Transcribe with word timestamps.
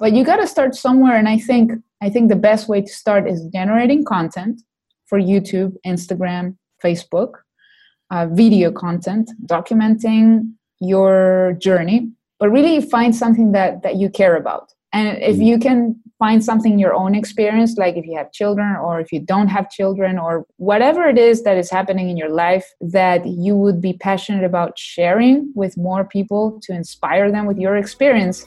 but 0.00 0.14
you 0.14 0.24
got 0.24 0.36
to 0.36 0.46
start 0.46 0.74
somewhere 0.74 1.16
and 1.16 1.28
i 1.28 1.38
think 1.38 1.72
i 2.00 2.08
think 2.08 2.28
the 2.28 2.42
best 2.48 2.68
way 2.68 2.80
to 2.80 2.92
start 2.92 3.28
is 3.28 3.46
generating 3.52 4.04
content 4.04 4.62
for 5.06 5.20
youtube 5.20 5.76
instagram 5.86 6.56
facebook 6.82 7.34
uh, 8.10 8.26
video 8.26 8.72
content 8.72 9.30
documenting 9.46 10.52
your 10.80 11.56
journey 11.60 12.10
but 12.40 12.50
really 12.50 12.80
find 12.80 13.14
something 13.14 13.52
that 13.52 13.82
that 13.82 13.96
you 13.96 14.08
care 14.08 14.36
about 14.36 14.72
and 14.92 15.18
if 15.18 15.36
mm. 15.36 15.46
you 15.46 15.58
can 15.58 15.94
find 16.18 16.44
something 16.44 16.72
in 16.72 16.78
your 16.78 16.94
own 16.94 17.14
experience 17.14 17.76
like 17.76 17.96
if 17.96 18.04
you 18.06 18.16
have 18.16 18.32
children 18.32 18.76
or 18.76 19.00
if 19.00 19.12
you 19.12 19.20
don't 19.20 19.48
have 19.48 19.70
children 19.70 20.18
or 20.18 20.44
whatever 20.56 21.04
it 21.04 21.18
is 21.18 21.42
that 21.44 21.56
is 21.56 21.70
happening 21.70 22.10
in 22.10 22.16
your 22.16 22.28
life 22.28 22.66
that 22.80 23.24
you 23.26 23.54
would 23.54 23.80
be 23.80 23.92
passionate 23.92 24.44
about 24.44 24.78
sharing 24.78 25.52
with 25.54 25.76
more 25.76 26.04
people 26.04 26.58
to 26.62 26.72
inspire 26.72 27.30
them 27.30 27.46
with 27.46 27.58
your 27.58 27.76
experience 27.76 28.46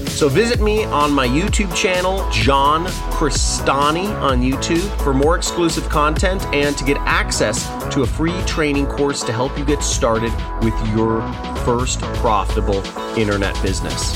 So 0.11 0.29
visit 0.29 0.61
me 0.61 0.83
on 0.83 1.11
my 1.11 1.27
YouTube 1.27 1.75
channel, 1.75 2.29
John 2.29 2.85
Crestani 3.09 4.07
on 4.21 4.39
YouTube, 4.43 4.87
for 5.03 5.15
more 5.15 5.35
exclusive 5.35 5.89
content 5.89 6.45
and 6.53 6.77
to 6.77 6.83
get 6.83 6.97
access 6.97 7.67
to 7.91 8.03
a 8.03 8.05
free 8.05 8.39
training 8.45 8.85
course 8.85 9.23
to 9.23 9.31
help 9.31 9.57
you 9.57 9.65
get 9.65 9.81
started 9.81 10.31
with 10.61 10.75
your 10.95 11.21
first 11.65 12.01
profitable 12.21 12.85
internet 13.17 13.59
business. 13.63 14.15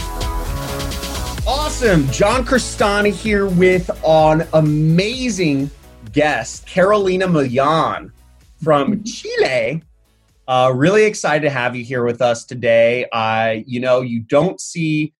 Awesome. 1.47 2.07
John 2.11 2.45
Crestani 2.45 3.11
here 3.11 3.47
with 3.47 3.89
an 4.05 4.47
amazing 4.53 5.71
guest, 6.11 6.67
Carolina 6.67 7.27
Millan 7.27 8.11
from 8.63 9.03
Chile. 9.03 9.81
Uh, 10.47 10.71
really 10.75 11.05
excited 11.05 11.41
to 11.41 11.49
have 11.49 11.75
you 11.75 11.83
here 11.83 12.03
with 12.03 12.21
us 12.21 12.45
today. 12.45 13.07
I, 13.11 13.63
you 13.65 13.79
know, 13.79 14.01
you 14.01 14.19
don't 14.19 14.61
see 14.61 15.14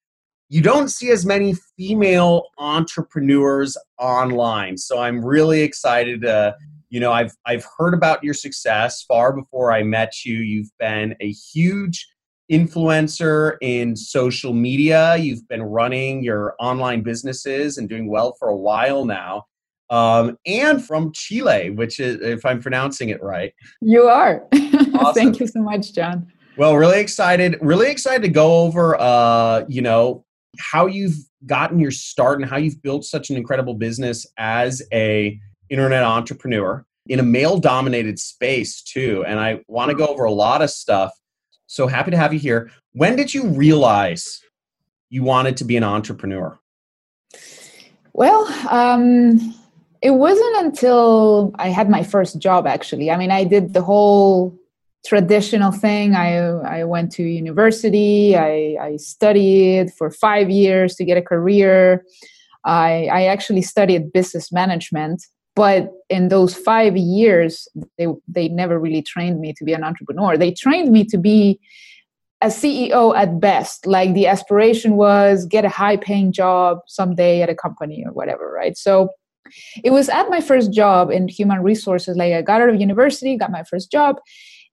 you 0.50 0.62
don't 0.62 0.90
see 0.90 1.12
as 1.12 1.26
many 1.26 1.56
female 1.78 2.48
entrepreneurs 2.58 3.78
online. 4.00 4.78
So 4.78 5.00
I'm 5.00 5.24
really 5.24 5.62
excited 5.62 6.22
to, 6.22 6.56
you 6.90 7.00
know, 7.00 7.12
I've 7.12 7.34
I've 7.46 7.66
heard 7.78 7.94
about 7.94 8.24
your 8.24 8.34
success 8.34 9.04
far 9.04 9.34
before 9.34 9.72
I 9.72 9.84
met 9.84 10.24
you. 10.24 10.38
You've 10.38 10.72
been 10.80 11.16
a 11.20 11.32
huge 11.32 12.08
influencer 12.52 13.58
in 13.62 13.96
social 13.96 14.54
media. 14.54 15.18
You've 15.18 15.48
been 15.48 15.64
running 15.64 16.24
your 16.24 16.56
online 16.60 17.02
businesses 17.02 17.78
and 17.78 17.90
doing 17.90 18.08
well 18.08 18.36
for 18.38 18.50
a 18.50 18.56
while 18.56 19.06
now. 19.06 19.46
Um, 19.90 20.38
and 20.46 20.84
from 20.84 21.12
Chile, 21.12 21.70
which 21.70 22.00
is, 22.00 22.20
if 22.22 22.46
I'm 22.46 22.60
pronouncing 22.62 23.10
it 23.10 23.22
right. 23.22 23.54
You 23.82 24.04
are. 24.04 24.48
Awesome. 24.96 25.14
Thank 25.14 25.40
you 25.42 25.48
so 25.48 25.60
much, 25.62 25.94
John. 25.94 26.32
Well, 26.58 26.78
really 26.78 27.02
excited, 27.02 27.58
really 27.60 27.92
excited 27.92 28.22
to 28.22 28.30
go 28.30 28.60
over, 28.60 29.00
uh, 29.00 29.66
you 29.68 29.82
know, 29.82 30.25
how 30.60 30.86
you've 30.86 31.18
gotten 31.46 31.80
your 31.80 31.92
start 31.92 32.40
and 32.40 32.50
how 32.50 32.58
you've 32.58 32.82
built 32.82 33.06
such 33.06 33.30
an 33.30 33.38
incredible 33.38 33.74
business 33.74 34.26
as 34.38 34.82
a 34.92 35.40
internet 35.70 36.04
entrepreneur 36.04 36.86
in 37.08 37.20
a 37.20 37.24
male 37.24 37.58
dominated 37.58 38.20
space 38.20 38.82
too 38.82 39.24
and 39.28 39.40
i 39.40 39.60
want 39.68 39.90
to 39.90 39.96
go 39.96 40.06
over 40.08 40.24
a 40.26 40.32
lot 40.32 40.62
of 40.62 40.70
stuff 40.70 41.12
so 41.68 41.88
happy 41.88 42.12
to 42.12 42.18
have 42.18 42.34
you 42.34 42.40
here. 42.40 42.72
When 42.94 43.16
did 43.16 43.34
you 43.34 43.48
realize 43.48 44.42
you 45.10 45.24
wanted 45.24 45.58
to 45.58 45.64
be 45.64 45.78
an 45.78 45.84
entrepreneur? 45.84 46.58
Well 48.14 48.48
um, 48.70 49.54
it 50.02 50.12
wasn't 50.12 50.66
until 50.66 51.54
i 51.56 51.70
had 51.70 51.90
my 51.90 52.04
first 52.04 52.40
job 52.40 52.68
actually. 52.68 53.12
I 53.12 53.18
mean 53.18 53.32
i 53.32 53.44
did 53.44 53.74
the 53.74 53.82
whole 53.82 54.58
traditional 55.06 55.72
thing. 55.72 56.16
I 56.16 56.38
I 56.80 56.84
went 56.84 57.12
to 57.14 57.24
university. 57.24 58.36
I, 58.36 58.78
I 58.82 58.98
studied 58.98 59.94
for 59.94 60.10
five 60.10 60.50
years 60.50 60.96
to 60.96 61.06
get 61.06 61.18
a 61.18 61.22
career. 61.22 62.04
I 62.66 63.08
I 63.12 63.26
actually 63.26 63.62
studied 63.62 64.12
business 64.12 64.52
management, 64.52 65.24
but 65.56 65.92
in 66.10 66.30
those 66.30 66.56
five 66.56 66.98
years, 66.98 67.68
they 67.98 68.08
they 68.28 68.48
never 68.50 68.80
really 68.80 69.02
trained 69.02 69.40
me 69.40 69.54
to 69.54 69.64
be 69.64 69.74
an 69.74 69.84
entrepreneur. 69.84 70.38
They 70.38 70.52
trained 70.52 70.92
me 70.92 71.06
to 71.06 71.18
be 71.18 71.60
a 72.42 72.48
CEO 72.48 73.16
at 73.16 73.40
best. 73.40 73.88
Like 73.88 74.14
the 74.14 74.28
aspiration 74.28 74.98
was 74.98 75.46
get 75.46 75.66
a 75.66 75.70
high 75.70 75.98
paying 75.98 76.32
job 76.32 76.80
someday 76.88 77.42
at 77.42 77.50
a 77.50 77.56
company 77.56 78.04
or 78.06 78.12
whatever, 78.12 78.52
right? 78.52 78.78
So 78.78 79.10
it 79.84 79.92
was 79.92 80.10
at 80.10 80.30
my 80.30 80.42
first 80.42 80.74
job 80.74 81.12
in 81.12 81.28
human 81.28 81.62
resources. 81.62 82.18
Like 82.18 82.34
I 82.34 82.42
got 82.42 82.62
out 82.62 82.70
of 82.70 82.80
university, 82.80 83.38
got 83.38 83.52
my 83.52 83.64
first 83.64 83.92
job, 83.92 84.18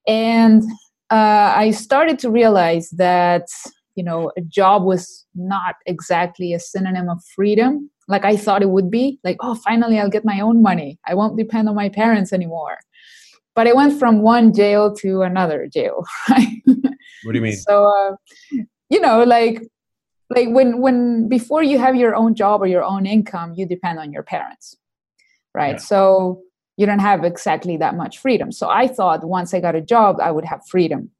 and 0.06 0.62
uh, 1.10 1.52
i 1.56 1.70
started 1.70 2.18
to 2.18 2.30
realize 2.30 2.90
that 2.90 3.46
you 3.94 4.04
know 4.04 4.30
a 4.36 4.40
job 4.40 4.84
was 4.84 5.26
not 5.34 5.76
exactly 5.86 6.52
a 6.52 6.58
synonym 6.58 7.08
of 7.08 7.18
freedom 7.34 7.90
like 8.08 8.24
i 8.24 8.36
thought 8.36 8.62
it 8.62 8.70
would 8.70 8.90
be 8.90 9.18
like 9.24 9.36
oh 9.40 9.54
finally 9.54 9.98
i'll 9.98 10.10
get 10.10 10.24
my 10.24 10.40
own 10.40 10.62
money. 10.62 10.98
I 11.06 11.14
won't 11.14 11.36
depend 11.36 11.68
on 11.68 11.74
my 11.74 11.88
parents 11.88 12.32
anymore. 12.32 12.78
But 13.54 13.66
i 13.66 13.72
went 13.72 13.98
from 13.98 14.22
one 14.22 14.52
jail 14.54 14.94
to 14.96 15.22
another 15.22 15.68
jail 15.72 16.04
right? 16.30 16.62
What 17.24 17.32
do 17.32 17.38
you 17.38 17.42
mean? 17.42 17.56
So 17.56 17.84
uh, 17.84 18.16
you 18.88 19.00
know 19.00 19.24
like 19.24 19.62
like 20.30 20.48
when 20.48 20.80
when 20.80 21.28
before 21.28 21.62
you 21.62 21.78
have 21.78 21.96
your 21.96 22.14
own 22.14 22.34
job 22.34 22.62
or 22.62 22.66
your 22.66 22.82
own 22.82 23.06
income 23.06 23.54
you 23.54 23.66
depend 23.66 23.98
on 23.98 24.12
your 24.12 24.22
parents 24.22 24.76
right? 25.54 25.72
Yeah. 25.72 25.90
so 25.92 26.42
you 26.82 26.86
don't 26.86 26.98
have 26.98 27.22
exactly 27.22 27.76
that 27.76 27.94
much 27.94 28.18
freedom. 28.18 28.50
So 28.50 28.68
I 28.68 28.88
thought 28.88 29.24
once 29.24 29.54
I 29.54 29.60
got 29.60 29.76
a 29.76 29.80
job, 29.80 30.16
I 30.20 30.32
would 30.32 30.44
have 30.44 30.66
freedom. 30.68 31.10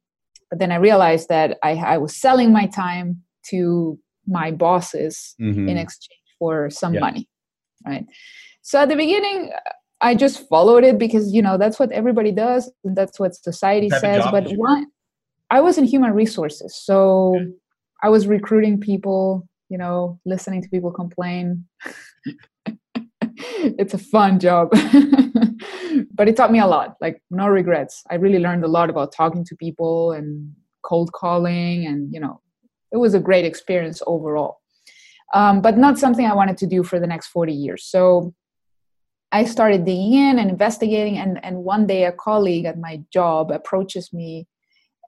But 0.49 0.59
then 0.59 0.73
I 0.73 0.75
realized 0.75 1.29
that 1.29 1.57
I, 1.63 1.71
I 1.75 1.97
was 1.99 2.13
selling 2.13 2.51
my 2.51 2.65
time 2.67 3.23
to 3.51 3.97
my 4.27 4.51
bosses 4.51 5.35
mm-hmm. 5.41 5.69
in 5.69 5.77
exchange 5.77 6.19
for 6.37 6.69
some 6.69 6.95
yeah. 6.95 6.99
money. 6.99 7.29
Right. 7.87 8.05
So 8.61 8.81
at 8.81 8.89
the 8.89 8.97
beginning, 8.97 9.51
I 10.01 10.15
just 10.15 10.49
followed 10.49 10.83
it 10.83 10.97
because, 10.99 11.33
you 11.33 11.41
know, 11.41 11.57
that's 11.57 11.79
what 11.79 11.93
everybody 11.93 12.33
does. 12.33 12.69
And 12.83 12.93
that's 12.93 13.17
what 13.17 13.33
society 13.33 13.89
says. 13.89 14.25
But 14.31 14.51
one, 14.57 14.87
I 15.49 15.61
was 15.61 15.77
in 15.77 15.85
human 15.85 16.11
resources. 16.11 16.75
So 16.75 17.37
okay. 17.37 17.51
I 18.03 18.09
was 18.09 18.27
recruiting 18.27 18.81
people, 18.81 19.47
you 19.69 19.77
know, 19.77 20.19
listening 20.25 20.61
to 20.61 20.67
people 20.67 20.91
complain. 20.91 21.65
it's 23.63 23.93
a 23.93 23.97
fun 23.97 24.39
job. 24.39 24.69
but 26.13 26.27
it 26.27 26.35
taught 26.35 26.51
me 26.51 26.59
a 26.59 26.67
lot, 26.67 26.95
like 27.01 27.21
no 27.31 27.47
regrets. 27.47 28.03
I 28.09 28.15
really 28.15 28.39
learned 28.39 28.63
a 28.63 28.67
lot 28.67 28.89
about 28.89 29.11
talking 29.11 29.45
to 29.45 29.55
people 29.55 30.11
and 30.11 30.53
cold 30.83 31.11
calling 31.13 31.85
and 31.85 32.13
you 32.13 32.19
know, 32.19 32.41
it 32.91 32.97
was 32.97 33.13
a 33.13 33.19
great 33.19 33.45
experience 33.45 34.01
overall. 34.05 34.59
Um, 35.33 35.61
but 35.61 35.77
not 35.77 35.97
something 35.97 36.25
I 36.25 36.35
wanted 36.35 36.57
to 36.57 36.67
do 36.67 36.83
for 36.83 36.99
the 36.99 37.07
next 37.07 37.27
40 37.27 37.53
years. 37.53 37.85
So 37.85 38.33
I 39.31 39.45
started 39.45 39.83
digging 39.83 40.13
in 40.13 40.37
and 40.37 40.49
investigating 40.49 41.17
and, 41.17 41.43
and 41.43 41.63
one 41.63 41.87
day 41.87 42.05
a 42.05 42.11
colleague 42.11 42.65
at 42.65 42.77
my 42.77 43.01
job 43.11 43.49
approaches 43.49 44.13
me 44.13 44.47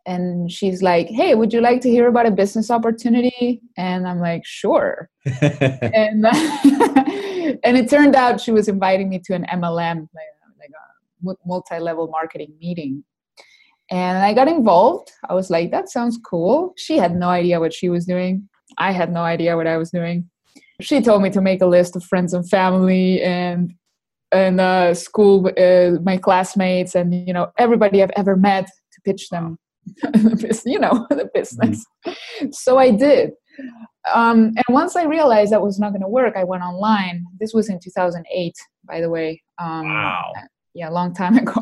and 0.07 0.51
she's 0.51 0.81
like, 0.81 1.07
"Hey, 1.07 1.33
would 1.35 1.51
you 1.51 1.61
like 1.61 1.81
to 1.81 1.89
hear 1.89 2.07
about 2.07 2.27
a 2.27 2.31
business 2.31 2.69
opportunity?" 2.69 3.61
And 3.75 4.07
I'm 4.07 4.19
like, 4.19 4.45
"Sure." 4.45 5.09
and 5.41 6.25
and 7.63 7.77
it 7.77 7.89
turned 7.89 8.15
out 8.15 8.41
she 8.41 8.51
was 8.51 8.67
inviting 8.67 9.09
me 9.09 9.19
to 9.25 9.33
an 9.33 9.45
MLM, 9.51 10.07
like, 10.13 10.59
like 10.59 10.71
a 11.27 11.35
multi-level 11.45 12.07
marketing 12.07 12.53
meeting. 12.59 13.03
And 13.91 14.17
I 14.17 14.33
got 14.33 14.47
involved. 14.47 15.11
I 15.29 15.33
was 15.33 15.49
like, 15.49 15.71
"That 15.71 15.89
sounds 15.89 16.17
cool." 16.17 16.73
She 16.75 16.97
had 16.97 17.15
no 17.15 17.29
idea 17.29 17.59
what 17.59 17.73
she 17.73 17.89
was 17.89 18.05
doing. 18.05 18.49
I 18.77 18.91
had 18.91 19.11
no 19.11 19.21
idea 19.21 19.55
what 19.55 19.67
I 19.67 19.77
was 19.77 19.91
doing. 19.91 20.29
She 20.81 21.01
told 21.01 21.21
me 21.21 21.29
to 21.29 21.41
make 21.41 21.61
a 21.61 21.67
list 21.67 21.95
of 21.95 22.03
friends 22.03 22.33
and 22.33 22.47
family 22.49 23.21
and 23.21 23.73
and 24.31 24.59
uh, 24.59 24.93
school, 24.95 25.47
uh, 25.57 26.01
my 26.03 26.17
classmates, 26.17 26.95
and 26.95 27.13
you 27.13 27.33
know 27.33 27.51
everybody 27.57 28.01
I've 28.01 28.17
ever 28.17 28.35
met 28.35 28.65
to 28.65 29.01
pitch 29.03 29.29
them 29.29 29.59
you 30.65 30.79
know 30.79 31.05
the 31.09 31.29
business 31.33 31.85
mm-hmm. 32.05 32.47
so 32.51 32.77
i 32.77 32.89
did 32.89 33.31
um, 34.13 34.53
and 34.55 34.65
once 34.69 34.95
i 34.95 35.03
realized 35.03 35.51
that 35.51 35.61
was 35.61 35.79
not 35.79 35.91
going 35.91 36.01
to 36.01 36.07
work 36.07 36.35
i 36.35 36.43
went 36.43 36.63
online. 36.63 37.25
This 37.39 37.53
was 37.53 37.69
in 37.69 37.79
2008 37.79 38.53
by 38.87 39.01
the 39.01 39.09
way 39.09 39.41
um, 39.57 39.87
wow. 39.87 40.31
yeah 40.73 40.89
a 40.89 40.91
long 40.91 41.13
time 41.13 41.37
ago. 41.43 41.61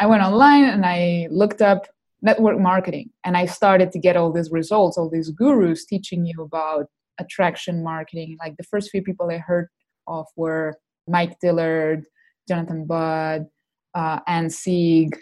I 0.00 0.06
went 0.06 0.22
online 0.22 0.64
and 0.64 0.84
i 0.84 1.28
looked 1.30 1.62
up 1.62 1.86
network 2.22 2.58
marketing 2.58 3.10
and 3.24 3.36
i 3.36 3.44
started 3.44 3.92
to 3.92 3.98
get 3.98 4.16
all 4.16 4.32
these 4.32 4.50
results 4.50 4.96
all 4.96 5.10
these 5.10 5.30
gurus 5.30 5.84
teaching 5.84 6.24
you 6.24 6.42
about 6.42 6.86
attraction 7.18 7.82
marketing. 7.82 8.36
Like 8.40 8.56
the 8.56 8.64
first 8.64 8.90
few 8.90 9.02
people 9.02 9.30
i 9.30 9.38
heard 9.38 9.68
of 10.06 10.26
were 10.36 10.76
Mike 11.06 11.38
Dillard, 11.40 12.04
Jonathan 12.48 12.86
Budd, 12.86 13.46
uh, 13.94 14.20
Ann 14.26 14.50
Sieg, 14.50 15.16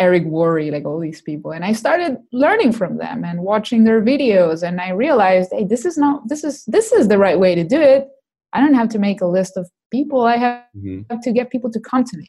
Eric 0.00 0.24
Worre, 0.24 0.72
like 0.72 0.86
all 0.86 0.98
these 0.98 1.20
people. 1.20 1.52
And 1.52 1.64
I 1.64 1.72
started 1.72 2.16
learning 2.32 2.72
from 2.72 2.96
them 2.96 3.22
and 3.22 3.42
watching 3.42 3.84
their 3.84 4.00
videos. 4.00 4.66
And 4.66 4.80
I 4.80 4.90
realized, 4.90 5.50
hey, 5.52 5.64
this 5.64 5.84
is 5.84 5.98
not 5.98 6.28
this 6.28 6.42
is 6.42 6.64
this 6.64 6.90
is 6.90 7.06
the 7.08 7.18
right 7.18 7.38
way 7.38 7.54
to 7.54 7.62
do 7.62 7.80
it. 7.80 8.08
I 8.52 8.60
don't 8.60 8.74
have 8.74 8.88
to 8.90 8.98
make 8.98 9.20
a 9.20 9.26
list 9.26 9.56
of 9.56 9.70
people. 9.92 10.22
I 10.22 10.38
have, 10.38 10.64
mm-hmm. 10.76 11.20
to 11.22 11.32
get 11.32 11.50
people 11.50 11.70
to 11.70 11.78
come 11.78 12.02
to 12.04 12.16
me. 12.16 12.28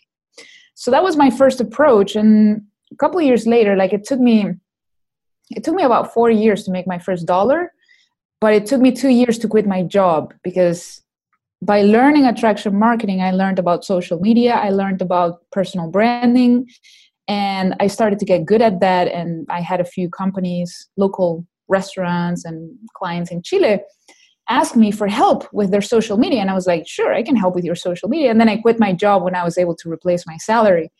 So 0.75 0.91
that 0.91 1.01
was 1.01 1.17
my 1.17 1.29
first 1.31 1.61
approach. 1.61 2.15
And 2.15 2.61
a 2.91 2.95
couple 2.97 3.19
of 3.19 3.25
years 3.25 3.47
later, 3.47 3.75
like 3.75 3.93
it 3.93 4.03
took 4.03 4.19
me 4.19 4.53
it 5.49 5.63
took 5.63 5.75
me 5.75 5.83
about 5.83 6.13
four 6.13 6.29
years 6.29 6.63
to 6.65 6.71
make 6.71 6.87
my 6.87 6.99
first 6.99 7.25
dollar, 7.25 7.73
but 8.39 8.53
it 8.53 8.65
took 8.65 8.81
me 8.81 8.91
two 8.91 9.09
years 9.09 9.37
to 9.39 9.47
quit 9.47 9.65
my 9.65 9.83
job 9.83 10.33
because 10.43 11.01
by 11.61 11.83
learning 11.83 12.25
attraction 12.25 12.77
marketing, 12.77 13.21
I 13.21 13.31
learned 13.31 13.59
about 13.59 13.85
social 13.85 14.19
media, 14.19 14.53
I 14.55 14.69
learned 14.69 15.01
about 15.01 15.41
personal 15.51 15.89
branding, 15.89 16.67
and 17.27 17.75
I 17.79 17.87
started 17.87 18.19
to 18.19 18.25
get 18.25 18.45
good 18.45 18.61
at 18.61 18.79
that. 18.79 19.07
And 19.07 19.47
I 19.49 19.61
had 19.61 19.79
a 19.79 19.85
few 19.85 20.09
companies, 20.09 20.87
local 20.97 21.45
restaurants, 21.67 22.45
and 22.45 22.77
clients 22.95 23.31
in 23.31 23.41
Chile 23.43 23.79
ask 24.49 24.75
me 24.75 24.91
for 24.91 25.07
help 25.07 25.47
with 25.53 25.71
their 25.71 25.81
social 25.81 26.17
media. 26.17 26.41
And 26.41 26.49
I 26.49 26.53
was 26.53 26.67
like, 26.67 26.85
sure, 26.85 27.13
I 27.13 27.23
can 27.23 27.37
help 27.37 27.55
with 27.55 27.63
your 27.63 27.75
social 27.75 28.09
media. 28.09 28.31
And 28.31 28.39
then 28.39 28.49
I 28.49 28.57
quit 28.57 28.79
my 28.79 28.91
job 28.91 29.23
when 29.23 29.35
I 29.35 29.43
was 29.43 29.57
able 29.57 29.75
to 29.77 29.89
replace 29.89 30.27
my 30.27 30.37
salary 30.37 30.91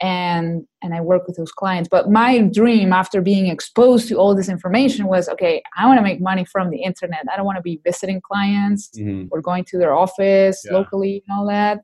and 0.00 0.64
and 0.82 0.94
I 0.94 1.00
work 1.00 1.26
with 1.26 1.36
those 1.36 1.50
clients. 1.50 1.88
But 1.88 2.10
my 2.10 2.42
dream 2.42 2.92
after 2.92 3.20
being 3.20 3.46
exposed 3.46 4.08
to 4.08 4.16
all 4.16 4.34
this 4.34 4.48
information 4.48 5.06
was 5.06 5.28
okay, 5.28 5.62
I 5.76 5.86
want 5.86 5.98
to 5.98 6.02
make 6.02 6.20
money 6.20 6.44
from 6.44 6.70
the 6.70 6.82
internet. 6.82 7.24
I 7.32 7.36
don't 7.36 7.46
want 7.46 7.56
to 7.56 7.62
be 7.62 7.80
visiting 7.82 8.20
clients 8.20 8.90
mm-hmm. 8.96 9.28
or 9.30 9.40
going 9.40 9.64
to 9.64 9.78
their 9.78 9.94
office 9.94 10.62
yeah. 10.64 10.74
locally 10.74 11.24
and 11.26 11.36
all 11.36 11.46
that. 11.46 11.80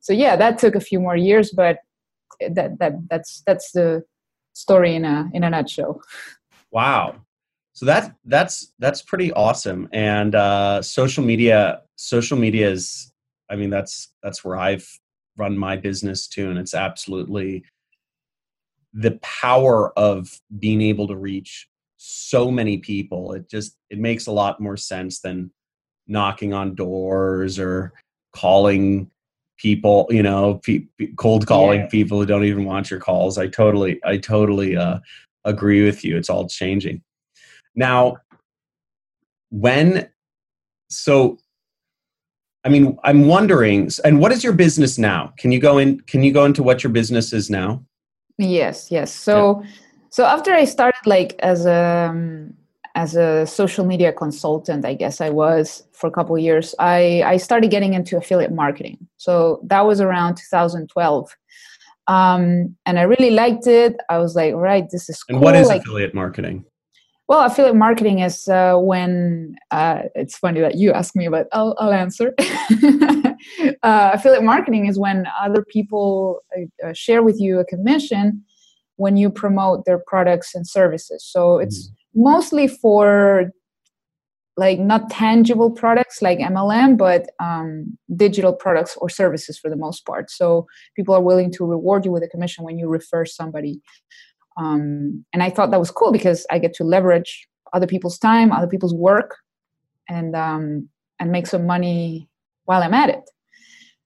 So 0.00 0.12
yeah, 0.12 0.34
that 0.36 0.58
took 0.58 0.74
a 0.74 0.80
few 0.80 0.98
more 0.98 1.16
years, 1.16 1.52
but 1.52 1.78
that 2.40 2.78
that 2.78 2.92
that's 3.08 3.42
that's 3.46 3.72
the 3.72 4.04
story 4.54 4.94
in 4.94 5.04
a 5.04 5.30
in 5.32 5.44
a 5.44 5.50
nutshell. 5.50 6.00
Wow. 6.70 7.16
So 7.74 7.86
that 7.86 8.14
that's 8.24 8.72
that's 8.78 9.02
pretty 9.02 9.32
awesome. 9.32 9.88
And 9.92 10.34
uh 10.34 10.82
social 10.82 11.24
media 11.24 11.82
social 11.96 12.36
media 12.36 12.70
is 12.70 13.12
I 13.50 13.56
mean 13.56 13.70
that's 13.70 14.08
that's 14.22 14.44
where 14.44 14.56
I've 14.56 14.86
run 15.36 15.56
my 15.56 15.76
business 15.76 16.28
too 16.28 16.50
and 16.50 16.58
it's 16.58 16.74
absolutely 16.74 17.64
the 18.92 19.18
power 19.22 19.98
of 19.98 20.38
being 20.58 20.82
able 20.82 21.08
to 21.08 21.16
reach 21.16 21.68
so 21.96 22.50
many 22.50 22.76
people 22.76 23.32
it 23.32 23.48
just 23.48 23.76
it 23.88 23.98
makes 23.98 24.26
a 24.26 24.32
lot 24.32 24.60
more 24.60 24.76
sense 24.76 25.20
than 25.20 25.50
knocking 26.06 26.52
on 26.52 26.74
doors 26.74 27.58
or 27.58 27.92
calling 28.34 29.10
people 29.62 30.08
you 30.10 30.22
know 30.22 30.54
pe- 30.64 30.84
cold 31.16 31.46
calling 31.46 31.82
yeah. 31.82 31.86
people 31.86 32.18
who 32.18 32.26
don't 32.26 32.44
even 32.44 32.64
want 32.64 32.90
your 32.90 32.98
calls 32.98 33.38
i 33.38 33.46
totally 33.46 34.00
i 34.04 34.16
totally 34.16 34.76
uh, 34.76 34.98
agree 35.44 35.84
with 35.84 36.04
you 36.04 36.16
it's 36.16 36.28
all 36.28 36.48
changing 36.48 37.00
now 37.76 38.16
when 39.50 40.08
so 40.90 41.38
I 42.64 42.68
mean, 42.68 42.96
I'm 43.02 43.26
wondering, 43.26 43.90
and 44.04 44.20
what 44.20 44.30
is 44.30 44.44
your 44.44 44.52
business 44.52 44.96
now? 44.96 45.32
Can 45.36 45.50
you 45.50 45.58
go 45.58 45.78
in? 45.78 45.98
Can 46.02 46.22
you 46.22 46.32
go 46.32 46.44
into 46.44 46.62
what 46.62 46.84
your 46.84 46.92
business 46.92 47.32
is 47.32 47.50
now? 47.50 47.84
Yes, 48.38 48.88
yes. 48.88 49.12
So, 49.12 49.62
yeah. 49.64 49.70
so 50.10 50.24
after 50.24 50.52
I 50.52 50.64
started 50.64 51.04
like 51.04 51.34
as 51.40 51.66
a 51.66 52.08
um, 52.10 52.54
as 52.94 53.16
a 53.16 53.46
social 53.46 53.84
media 53.84 54.12
consultant, 54.12 54.84
I 54.84 54.94
guess 54.94 55.20
I 55.20 55.30
was 55.30 55.84
for 55.92 56.06
a 56.06 56.10
couple 56.10 56.38
years. 56.38 56.74
I 56.78 57.22
I 57.24 57.36
started 57.38 57.70
getting 57.70 57.94
into 57.94 58.16
affiliate 58.16 58.52
marketing. 58.52 58.98
So 59.16 59.60
that 59.64 59.86
was 59.86 60.00
around 60.00 60.36
2012, 60.36 61.36
um, 62.06 62.76
and 62.86 62.98
I 62.98 63.02
really 63.02 63.30
liked 63.30 63.66
it. 63.66 63.96
I 64.10 64.18
was 64.18 64.34
like, 64.34 64.54
right, 64.54 64.88
this 64.90 65.08
is. 65.08 65.22
Cool. 65.22 65.36
And 65.36 65.44
what 65.44 65.54
is 65.54 65.68
like, 65.68 65.82
affiliate 65.82 66.14
marketing? 66.14 66.64
Well, 67.28 67.46
affiliate 67.46 67.76
marketing 67.76 68.18
is 68.18 68.46
uh, 68.48 68.76
when 68.76 69.56
uh, 69.70 70.02
it's 70.14 70.36
funny 70.36 70.60
that 70.60 70.74
you 70.74 70.92
ask 70.92 71.16
me, 71.16 71.28
but 71.28 71.48
I'll, 71.52 71.74
I'll 71.78 71.92
answer. 71.92 72.34
uh, 73.82 74.10
affiliate 74.12 74.42
marketing 74.42 74.86
is 74.86 74.98
when 74.98 75.26
other 75.40 75.64
people 75.64 76.40
uh, 76.54 76.88
uh, 76.88 76.92
share 76.92 77.22
with 77.22 77.40
you 77.40 77.58
a 77.58 77.64
commission 77.64 78.44
when 78.96 79.16
you 79.16 79.30
promote 79.30 79.86
their 79.86 80.02
products 80.06 80.54
and 80.54 80.66
services. 80.66 81.24
So 81.24 81.58
it's 81.58 81.86
mm-hmm. 81.86 82.01
Mostly 82.14 82.68
for 82.68 83.52
like 84.56 84.78
not 84.78 85.08
tangible 85.10 85.70
products 85.70 86.20
like 86.20 86.38
MLM, 86.38 86.98
but 86.98 87.30
um, 87.40 87.96
digital 88.14 88.52
products 88.52 88.96
or 88.98 89.08
services 89.08 89.58
for 89.58 89.70
the 89.70 89.76
most 89.76 90.04
part. 90.04 90.30
So 90.30 90.66
people 90.94 91.14
are 91.14 91.22
willing 91.22 91.50
to 91.52 91.64
reward 91.64 92.04
you 92.04 92.12
with 92.12 92.22
a 92.22 92.28
commission 92.28 92.64
when 92.64 92.78
you 92.78 92.88
refer 92.88 93.24
somebody. 93.24 93.80
Um, 94.58 95.24
and 95.32 95.42
i 95.42 95.48
thought 95.48 95.70
that 95.70 95.80
was 95.80 95.90
cool 95.90 96.12
because 96.12 96.44
i 96.50 96.58
get 96.58 96.74
to 96.74 96.84
leverage 96.84 97.48
other 97.72 97.86
people's 97.86 98.18
time 98.18 98.52
other 98.52 98.66
people's 98.66 98.92
work 98.92 99.36
and 100.10 100.36
um, 100.36 100.90
and 101.18 101.32
make 101.32 101.46
some 101.46 101.66
money 101.66 102.28
while 102.64 102.82
i'm 102.82 102.92
at 102.92 103.08
it. 103.08 103.30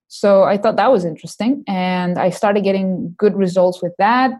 So 0.06 0.44
i 0.44 0.56
thought 0.56 0.76
that 0.76 0.92
was 0.92 1.04
interesting 1.04 1.64
and 1.66 2.16
i 2.16 2.30
started 2.30 2.62
getting 2.62 3.12
good 3.18 3.34
results 3.34 3.82
with 3.82 3.92
that 3.98 4.30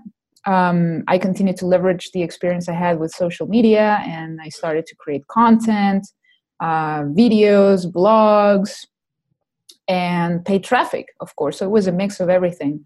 um, 0.47 1.03
i 1.09 1.19
continued 1.19 1.57
to 1.57 1.67
leverage 1.67 2.11
the 2.13 2.23
experience 2.23 2.69
i 2.69 2.73
had 2.73 2.99
with 2.99 3.11
social 3.13 3.47
media 3.47 4.01
and 4.05 4.41
i 4.43 4.49
started 4.49 4.87
to 4.87 4.95
create 4.97 5.27
content 5.29 6.07
uh, 6.61 7.03
videos 7.03 7.87
blogs 7.87 8.87
and 9.89 10.45
paid 10.45 10.65
traffic 10.65 11.09
of 11.21 11.35
course. 11.37 11.59
So 11.59 11.67
it 11.67 11.71
was 11.71 11.87
a 11.87 11.93
mix 11.93 12.21
of 12.21 12.29
everything. 12.29 12.85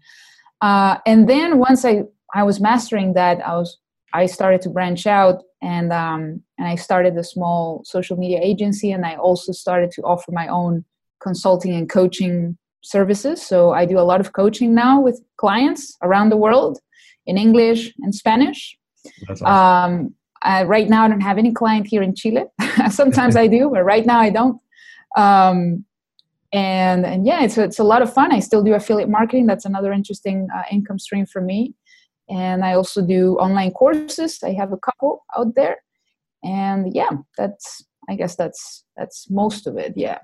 Uh, 0.61 0.97
and 1.05 1.27
then 1.27 1.57
once 1.57 1.85
i 1.85 2.03
I 2.33 2.43
was 2.43 2.61
mastering 2.61 3.13
that, 3.13 3.45
I 3.45 3.55
was 3.55 3.77
I 4.13 4.25
started 4.25 4.61
to 4.61 4.69
branch 4.69 5.05
out 5.05 5.43
and 5.61 5.91
um, 5.91 6.41
and 6.57 6.67
I 6.67 6.75
started 6.75 7.17
a 7.17 7.23
small 7.23 7.81
social 7.85 8.17
media 8.17 8.39
agency, 8.41 8.91
and 8.91 9.05
I 9.05 9.15
also 9.15 9.51
started 9.51 9.91
to 9.91 10.01
offer 10.03 10.31
my 10.31 10.47
own 10.47 10.85
consulting 11.21 11.73
and 11.75 11.89
coaching 11.89 12.57
services. 12.83 13.41
So 13.41 13.71
I 13.71 13.85
do 13.85 13.99
a 13.99 14.07
lot 14.11 14.21
of 14.21 14.33
coaching 14.33 14.73
now 14.73 14.99
with 15.01 15.21
clients 15.37 15.97
around 16.01 16.29
the 16.29 16.37
world 16.37 16.79
in 17.25 17.37
English 17.37 17.93
and 17.99 18.13
Spanish. 18.13 18.77
Awesome. 19.29 19.47
Um, 19.47 20.15
I, 20.43 20.63
right 20.63 20.89
now, 20.89 21.05
I 21.05 21.07
don't 21.07 21.21
have 21.21 21.37
any 21.37 21.51
client 21.51 21.87
here 21.87 22.01
in 22.01 22.15
Chile. 22.15 22.45
Sometimes 22.89 23.35
I 23.35 23.47
do, 23.47 23.69
but 23.69 23.83
right 23.83 24.05
now 24.05 24.19
I 24.19 24.29
don't. 24.29 24.59
Um, 25.15 25.85
and 26.53 27.05
and 27.05 27.25
yeah, 27.25 27.43
it's 27.43 27.57
it's 27.57 27.79
a 27.79 27.83
lot 27.83 28.01
of 28.01 28.13
fun. 28.13 28.33
I 28.33 28.39
still 28.39 28.63
do 28.63 28.73
affiliate 28.73 29.09
marketing. 29.09 29.45
That's 29.45 29.65
another 29.65 29.93
interesting 29.93 30.47
uh, 30.53 30.63
income 30.71 30.99
stream 30.99 31.25
for 31.25 31.41
me 31.41 31.75
and 32.31 32.63
i 32.63 32.73
also 32.73 33.01
do 33.01 33.35
online 33.37 33.71
courses 33.71 34.39
i 34.43 34.51
have 34.51 34.71
a 34.71 34.77
couple 34.77 35.23
out 35.37 35.53
there 35.55 35.77
and 36.43 36.95
yeah 36.95 37.09
that's 37.37 37.83
i 38.09 38.15
guess 38.15 38.35
that's 38.35 38.83
that's 38.97 39.29
most 39.29 39.67
of 39.67 39.77
it 39.77 39.93
yeah 39.95 40.17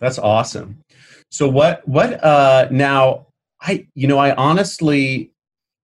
that's 0.00 0.18
awesome 0.18 0.78
so 1.30 1.48
what 1.48 1.86
what 1.86 2.22
uh 2.24 2.68
now 2.70 3.26
i 3.60 3.86
you 3.94 4.06
know 4.06 4.18
i 4.18 4.34
honestly 4.36 5.31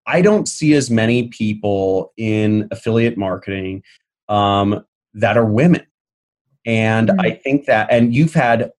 i 0.09 0.21
don't 0.21 0.49
see 0.49 0.75
as 0.75 0.91
many 0.91 1.29
people 1.29 2.13
in 2.17 2.67
affiliate 2.73 3.17
marketing 3.17 3.83
um 4.29 4.85
that 5.15 5.37
are 5.37 5.47
women 5.47 5.87
and 6.67 7.09
mm-hmm. 7.09 7.21
i 7.21 7.31
think 7.31 7.67
that 7.67 7.87
and 7.91 8.15
you've 8.15 8.35
had 8.35 8.73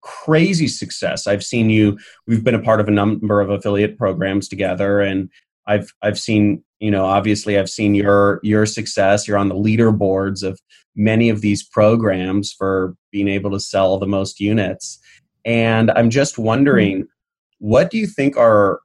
crazy 0.00 0.68
success 0.68 1.26
i've 1.26 1.44
seen 1.44 1.68
you 1.68 1.98
we've 2.26 2.44
been 2.44 2.54
a 2.54 2.62
part 2.62 2.80
of 2.80 2.88
a 2.88 2.92
number 2.92 3.42
of 3.42 3.50
affiliate 3.50 3.98
programs 3.98 4.48
together 4.48 5.00
and 5.00 5.28
I've 5.68 5.92
I've 6.02 6.18
seen 6.18 6.64
you 6.80 6.90
know 6.90 7.04
obviously 7.04 7.56
I've 7.56 7.70
seen 7.70 7.94
your 7.94 8.40
your 8.42 8.66
success. 8.66 9.28
You're 9.28 9.38
on 9.38 9.48
the 9.48 9.54
leaderboards 9.54 10.42
of 10.42 10.60
many 10.96 11.28
of 11.28 11.42
these 11.42 11.62
programs 11.62 12.52
for 12.52 12.96
being 13.12 13.28
able 13.28 13.52
to 13.52 13.60
sell 13.60 13.98
the 13.98 14.06
most 14.06 14.40
units, 14.40 14.98
and 15.44 15.90
I'm 15.92 16.10
just 16.10 16.38
wondering, 16.38 17.02
mm-hmm. 17.02 17.66
what 17.68 17.90
do 17.90 17.98
you 17.98 18.06
think 18.06 18.36
are 18.36 18.80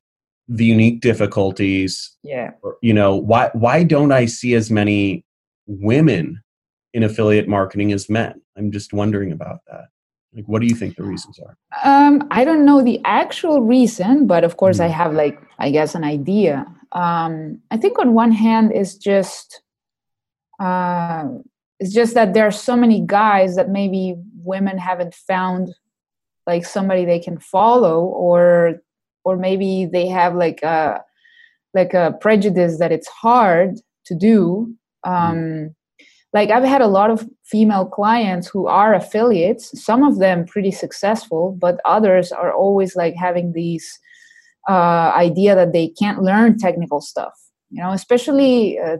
the 0.48 0.66
unique 0.66 1.02
difficulties? 1.02 2.16
Yeah, 2.24 2.52
you 2.82 2.94
know 2.94 3.16
why 3.16 3.50
why 3.54 3.84
don't 3.84 4.12
I 4.12 4.26
see 4.26 4.54
as 4.56 4.70
many 4.70 5.24
women 5.68 6.42
in 6.94 7.04
affiliate 7.04 7.48
marketing 7.48 7.92
as 7.92 8.10
men? 8.10 8.42
I'm 8.58 8.72
just 8.72 8.94
wondering 8.94 9.32
about 9.32 9.60
that. 9.68 9.86
Like, 10.36 10.46
what 10.48 10.62
do 10.62 10.68
you 10.68 10.76
think 10.76 10.96
the 10.96 11.04
reasons 11.04 11.40
are? 11.40 11.56
Um, 11.84 12.28
I 12.32 12.44
don't 12.44 12.66
know 12.66 12.84
the 12.84 13.00
actual 13.06 13.62
reason, 13.62 14.26
but 14.26 14.44
of 14.44 14.58
course, 14.58 14.80
mm. 14.80 14.86
I 14.86 14.88
have 14.88 15.14
like, 15.14 15.40
I 15.60 15.70
guess, 15.70 15.94
an 15.94 16.04
idea. 16.04 16.66
Um, 16.92 17.60
I 17.70 17.78
think 17.78 18.00
on 18.00 18.14
one 18.14 18.32
hand, 18.32 18.72
is 18.74 18.98
just, 18.98 19.62
uh, 20.60 21.28
it's 21.80 21.94
just 21.94 22.16
that 22.16 22.34
there 22.34 22.48
are 22.48 22.52
so 22.52 22.76
many 22.76 23.00
guys 23.06 23.56
that 23.56 23.70
maybe 23.70 24.16
women 24.38 24.80
haven't 24.80 25.14
found 25.14 25.74
like 26.48 26.66
somebody 26.66 27.06
they 27.06 27.20
can 27.20 27.38
follow, 27.38 28.04
or, 28.04 28.82
or 29.24 29.38
maybe 29.38 29.86
they 29.92 30.08
have 30.08 30.36
like 30.36 30.62
a, 30.64 31.02
like 31.74 31.94
a 31.94 32.16
prejudice 32.22 32.80
that 32.80 32.92
it's 32.92 33.08
hard 33.08 33.76
to 34.06 34.16
do. 34.16 34.76
Um, 35.04 35.36
mm 35.36 35.74
like 36.34 36.50
i've 36.50 36.64
had 36.64 36.82
a 36.82 36.88
lot 36.88 37.10
of 37.10 37.28
female 37.44 37.86
clients 37.86 38.48
who 38.48 38.68
are 38.68 38.94
affiliates 38.94 39.82
some 39.82 40.04
of 40.04 40.20
them 40.20 40.46
pretty 40.46 40.72
successful 40.72 41.56
but 41.60 41.80
others 41.86 42.32
are 42.32 42.52
always 42.52 42.96
like 42.96 43.16
having 43.16 43.54
these 43.54 44.00
uh, 44.70 45.12
idea 45.16 45.56
that 45.56 45.74
they 45.74 45.90
can't 45.90 46.24
learn 46.24 46.58
technical 46.58 47.02
stuff 47.02 47.34
you 47.70 47.82
know 47.82 47.92
especially 47.92 48.80
uh, 48.80 48.98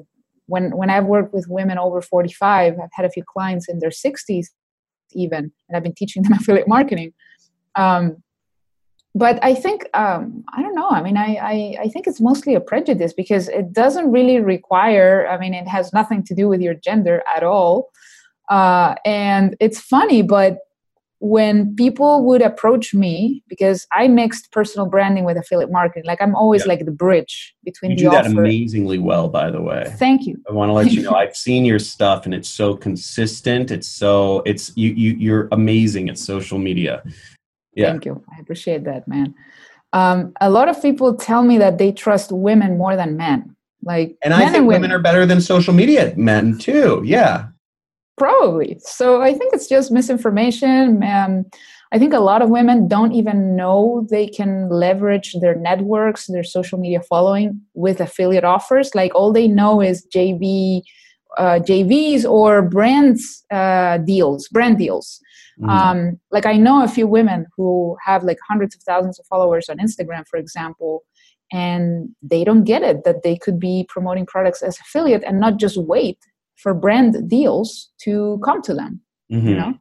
when 0.48 0.76
when 0.78 0.90
i've 0.90 1.06
worked 1.06 1.34
with 1.34 1.48
women 1.50 1.78
over 1.78 2.02
45 2.02 2.74
i've 2.82 2.90
had 2.92 3.06
a 3.06 3.10
few 3.10 3.24
clients 3.24 3.68
in 3.68 3.80
their 3.80 3.90
60s 3.90 4.48
even 5.14 5.52
and 5.68 5.76
i've 5.76 5.84
been 5.84 5.96
teaching 5.96 6.24
them 6.24 6.34
affiliate 6.40 6.68
marketing 6.68 7.14
um, 7.76 8.23
but 9.16 9.44
I 9.44 9.54
think 9.54 9.88
um, 9.94 10.44
I 10.54 10.62
don't 10.62 10.76
know. 10.76 10.90
I 10.90 11.04
mean, 11.04 11.18
I, 11.18 11.36
I, 11.36 11.78
I 11.82 11.88
think 11.90 12.08
it's 12.08 12.20
mostly 12.20 12.56
a 12.56 12.60
prejudice 12.60 13.14
because 13.14 13.48
it 13.48 13.72
doesn't 13.72 14.12
really 14.12 14.40
require. 14.40 15.28
I 15.28 15.38
mean, 15.38 15.54
it 15.54 15.68
has 15.68 15.94
nothing 15.94 16.24
to 16.24 16.36
do 16.36 16.48
with 16.48 16.62
your 16.62 16.74
gender 16.74 17.24
at 17.36 17.44
all. 17.44 17.92
Uh, 18.50 18.96
and 19.06 19.56
it's 19.60 19.80
funny, 19.80 20.22
but 20.22 20.60
when 21.20 21.74
people 21.76 22.26
would 22.26 22.42
approach 22.42 22.94
me 22.94 23.44
because 23.48 23.88
I 23.94 24.10
mixed 24.10 24.52
personal 24.52 24.88
branding 24.88 25.24
with 25.24 25.38
affiliate 25.38 25.72
marketing, 25.72 26.04
like 26.06 26.22
I'm 26.22 26.36
always 26.36 26.64
yeah. 26.64 26.70
like 26.70 26.86
the 26.86 26.92
bridge 26.92 27.56
between 27.64 27.92
you 27.92 27.98
the 27.98 28.04
do 28.04 28.10
that 28.10 28.26
offer. 28.26 28.42
amazingly 28.42 29.00
well, 29.00 29.30
by 29.30 29.50
the 29.50 29.62
way. 29.62 29.94
Thank 29.96 30.26
you. 30.26 30.44
I 30.50 30.52
want 30.52 30.70
to 30.70 30.74
let 30.74 30.92
you 30.92 31.02
know 31.02 31.12
I've 31.12 31.38
seen 31.38 31.64
your 31.64 31.80
stuff 31.80 32.26
and 32.26 32.34
it's 32.34 32.50
so 32.50 32.76
consistent. 32.76 33.72
It's 33.72 33.88
so 33.88 34.42
it's 34.46 34.76
you 34.76 34.92
you 34.92 35.16
you're 35.18 35.48
amazing 35.54 36.10
at 36.10 36.18
social 36.18 36.60
media 36.60 37.04
yeah. 37.76 37.92
Thank 37.92 38.06
you. 38.06 38.24
I 38.36 38.40
appreciate 38.40 38.84
that, 38.86 39.08
man. 39.08 39.36
Um, 39.94 40.34
a 40.42 40.50
lot 40.50 40.70
of 40.70 40.82
people 40.82 41.16
tell 41.16 41.44
me 41.44 41.58
that 41.60 41.78
they 41.78 41.92
trust 41.92 42.32
women 42.32 42.78
more 42.78 42.96
than 42.96 43.16
men. 43.16 43.56
Like, 43.84 44.18
and 44.24 44.34
I 44.34 44.46
think 44.46 44.58
and 44.58 44.68
women. 44.68 44.82
women 44.84 44.92
are 44.92 45.02
better 45.02 45.26
than 45.26 45.42
social 45.42 45.74
media 45.74 46.14
men 46.16 46.58
too. 46.58 47.02
Yeah, 47.06 47.48
probably. 48.18 48.80
So 48.80 49.22
I 49.22 49.34
think 49.34 49.54
it's 49.54 49.68
just 49.68 49.92
misinformation. 49.92 51.04
Um, 51.04 51.46
I 51.92 52.00
think 52.00 52.14
a 52.14 52.20
lot 52.20 52.42
of 52.42 52.50
women 52.50 52.88
don't 52.88 53.12
even 53.12 53.56
know 53.56 54.08
they 54.10 54.28
can 54.28 54.68
leverage 54.70 55.34
their 55.34 55.54
networks, 55.54 56.26
their 56.26 56.44
social 56.44 56.80
media 56.80 57.02
following 57.02 57.62
with 57.76 58.02
affiliate 58.02 58.44
offers. 58.44 58.96
Like 58.96 59.14
all 59.14 59.32
they 59.32 59.48
know 59.48 59.80
is 59.80 60.08
JV, 60.08 60.82
uh, 61.38 61.60
JVs 61.60 62.26
or 62.26 62.62
brands 62.62 63.44
uh, 63.52 63.98
deals, 64.00 64.48
brand 64.50 64.78
deals. 64.78 65.20
Mm. 65.60 65.70
Um, 65.70 66.20
like 66.32 66.46
I 66.46 66.54
know 66.58 66.84
a 66.84 66.88
few 66.88 67.08
women 67.08 67.46
who 67.56 67.96
have 68.06 68.24
like 68.24 68.38
hundreds 68.48 68.76
of 68.76 68.82
thousands 68.84 69.20
of 69.20 69.26
followers 69.28 69.70
on 69.70 69.78
Instagram, 69.78 70.28
for 70.28 70.38
example, 70.38 71.04
and 71.52 72.10
they 72.22 72.44
don't 72.44 72.64
get 72.64 72.82
it 72.82 73.04
that 73.04 73.24
they 73.24 73.38
could 73.38 73.60
be 73.60 73.86
promoting 73.88 74.26
products 74.26 74.62
as 74.62 74.80
affiliate 74.80 75.24
and 75.24 75.40
not 75.40 75.58
just 75.58 75.78
wait 75.78 76.18
for 76.56 76.74
brand 76.74 77.30
deals 77.30 77.92
to 78.02 78.40
come 78.44 78.62
to 78.64 78.74
them. 78.74 79.02
Mm-hmm. 79.32 79.48
You 79.48 79.56
know, 79.56 79.74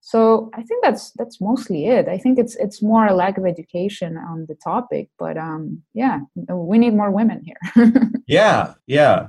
so 0.00 0.50
I 0.54 0.62
think 0.62 0.82
that's 0.82 1.12
that's 1.12 1.40
mostly 1.40 1.86
it. 1.86 2.08
I 2.08 2.18
think 2.18 2.38
it's 2.38 2.56
it's 2.56 2.82
more 2.82 3.06
a 3.06 3.14
lack 3.14 3.36
of 3.36 3.46
education 3.46 4.16
on 4.16 4.46
the 4.48 4.54
topic, 4.54 5.10
but 5.18 5.36
um, 5.36 5.82
yeah, 5.92 6.20
we 6.48 6.78
need 6.78 6.94
more 6.94 7.10
women 7.10 7.42
here. 7.44 7.92
yeah, 8.26 8.74
yeah. 8.86 9.28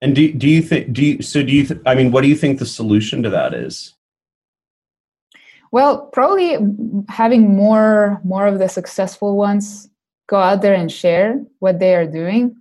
And 0.00 0.14
do 0.14 0.32
do 0.32 0.48
you 0.48 0.62
think 0.62 0.92
do 0.92 1.04
you 1.04 1.22
so 1.22 1.42
do 1.42 1.52
you 1.52 1.66
th- 1.66 1.80
I 1.84 1.94
mean 1.94 2.12
what 2.12 2.22
do 2.22 2.28
you 2.28 2.36
think 2.36 2.58
the 2.58 2.66
solution 2.66 3.22
to 3.24 3.30
that 3.30 3.52
is? 3.52 3.94
Well, 5.70 6.06
probably 6.12 6.56
having 7.08 7.54
more 7.56 8.20
more 8.24 8.46
of 8.46 8.58
the 8.58 8.68
successful 8.68 9.36
ones 9.36 9.90
go 10.28 10.38
out 10.38 10.62
there 10.62 10.74
and 10.74 10.90
share 10.90 11.42
what 11.58 11.78
they 11.78 11.94
are 11.94 12.06
doing. 12.06 12.56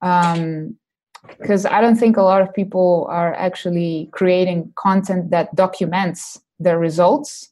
because 0.00 1.64
um, 1.66 1.72
I 1.74 1.80
don't 1.80 1.96
think 1.96 2.16
a 2.16 2.22
lot 2.22 2.42
of 2.42 2.54
people 2.54 3.06
are 3.10 3.34
actually 3.34 4.08
creating 4.12 4.72
content 4.76 5.30
that 5.30 5.54
documents 5.54 6.40
their 6.60 6.78
results. 6.78 7.50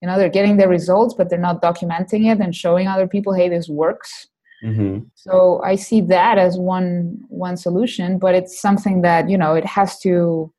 You 0.00 0.08
know, 0.08 0.18
they're 0.18 0.28
getting 0.28 0.56
their 0.56 0.68
results, 0.68 1.14
but 1.14 1.30
they're 1.30 1.38
not 1.38 1.62
documenting 1.62 2.26
it 2.32 2.40
and 2.40 2.54
showing 2.54 2.88
other 2.88 3.06
people, 3.06 3.32
"Hey, 3.32 3.48
this 3.48 3.68
works." 3.68 4.26
Mm-hmm. 4.62 5.00
So 5.14 5.60
I 5.64 5.74
see 5.74 6.00
that 6.02 6.38
as 6.38 6.56
one 6.56 7.18
one 7.28 7.56
solution, 7.56 8.18
but 8.18 8.34
it's 8.34 8.60
something 8.60 9.02
that 9.02 9.28
you 9.28 9.36
know 9.36 9.54
it 9.54 9.64
has 9.64 9.98
to. 10.00 10.52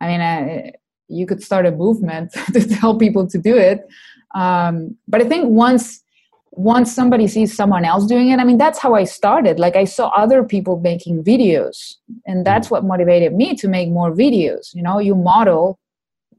I 0.00 0.06
mean, 0.08 0.20
uh, 0.20 0.70
you 1.08 1.26
could 1.26 1.42
start 1.42 1.66
a 1.66 1.70
movement 1.70 2.32
to 2.52 2.66
tell 2.66 2.96
people 2.96 3.26
to 3.28 3.38
do 3.38 3.56
it. 3.56 3.86
Um, 4.34 4.96
but 5.06 5.22
i 5.22 5.28
think 5.28 5.48
once 5.48 6.02
once 6.50 6.92
somebody 6.92 7.26
sees 7.26 7.54
someone 7.54 7.84
else 7.84 8.06
doing 8.06 8.30
it 8.30 8.38
i 8.38 8.44
mean 8.44 8.58
that's 8.58 8.78
how 8.78 8.94
i 8.94 9.04
started. 9.04 9.58
Like 9.58 9.76
i 9.76 9.84
saw 9.84 10.08
other 10.08 10.42
people 10.42 10.80
making 10.80 11.24
videos 11.24 11.96
and 12.26 12.44
that's 12.44 12.70
what 12.70 12.84
motivated 12.84 13.32
me 13.34 13.54
to 13.56 13.68
make 13.68 13.88
more 13.90 14.12
videos. 14.12 14.74
You 14.74 14.82
know 14.82 14.98
you 14.98 15.14
model 15.14 15.78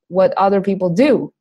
what 0.08 0.34
other 0.38 0.62
people 0.62 0.90
do. 0.90 1.34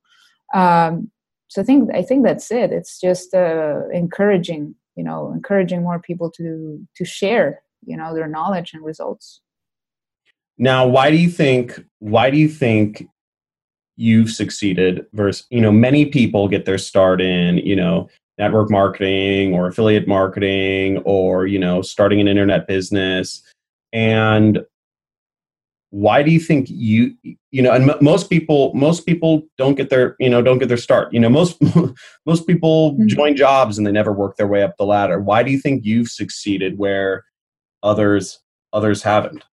Um, 0.54 1.10
so 1.48 1.62
i 1.62 1.64
think 1.64 1.90
i 1.94 2.02
think 2.02 2.24
that's 2.24 2.50
it. 2.50 2.72
It's 2.72 3.00
just 3.00 3.34
uh, 3.34 3.88
encouraging 3.92 4.74
you 4.96 5.04
know 5.04 5.32
encouraging 5.32 5.82
more 5.82 5.98
people 5.98 6.30
to 6.30 6.86
to 6.96 7.04
share 7.04 7.62
you 7.84 7.96
know 7.96 8.14
their 8.14 8.28
knowledge 8.28 8.72
and 8.74 8.84
results. 8.84 9.40
Now 10.58 10.86
why 10.86 11.10
do 11.10 11.16
you 11.16 11.30
think 11.30 11.84
why 11.98 12.30
do 12.30 12.38
you 12.38 12.48
think 12.48 13.06
you've 13.96 14.30
succeeded 14.30 15.06
versus 15.12 15.46
you 15.50 15.60
know 15.60 15.72
many 15.72 16.06
people 16.06 16.48
get 16.48 16.64
their 16.64 16.78
start 16.78 17.20
in 17.20 17.58
you 17.58 17.76
know 17.76 18.08
network 18.38 18.68
marketing 18.70 19.54
or 19.54 19.68
affiliate 19.68 20.08
marketing 20.08 20.98
or 21.04 21.46
you 21.46 21.58
know 21.58 21.82
starting 21.82 22.20
an 22.20 22.28
internet 22.28 22.66
business? 22.66 23.42
And 23.92 24.64
why 25.94 26.22
do 26.22 26.30
you 26.30 26.40
think 26.40 26.66
you 26.68 27.14
you 27.50 27.62
know 27.62 27.72
and 27.72 27.88
m- 27.88 27.98
most 28.00 28.28
people 28.28 28.72
most 28.74 29.06
people 29.06 29.42
don't 29.56 29.76
get 29.76 29.90
their 29.90 30.16
you 30.18 30.28
know 30.28 30.42
don't 30.42 30.58
get 30.58 30.68
their 30.68 30.76
start 30.76 31.12
you 31.12 31.20
know 31.20 31.28
most 31.28 31.56
most 32.26 32.46
people 32.46 32.92
mm-hmm. 32.92 33.06
join 33.06 33.36
jobs 33.36 33.78
and 33.78 33.86
they 33.86 33.92
never 33.92 34.12
work 34.12 34.36
their 34.36 34.48
way 34.48 34.62
up 34.62 34.76
the 34.76 34.84
ladder 34.84 35.20
why 35.20 35.42
do 35.42 35.50
you 35.50 35.58
think 35.58 35.84
you've 35.84 36.08
succeeded 36.08 36.78
where 36.78 37.24
others 37.82 38.40
others 38.72 39.02
haven't 39.02 39.44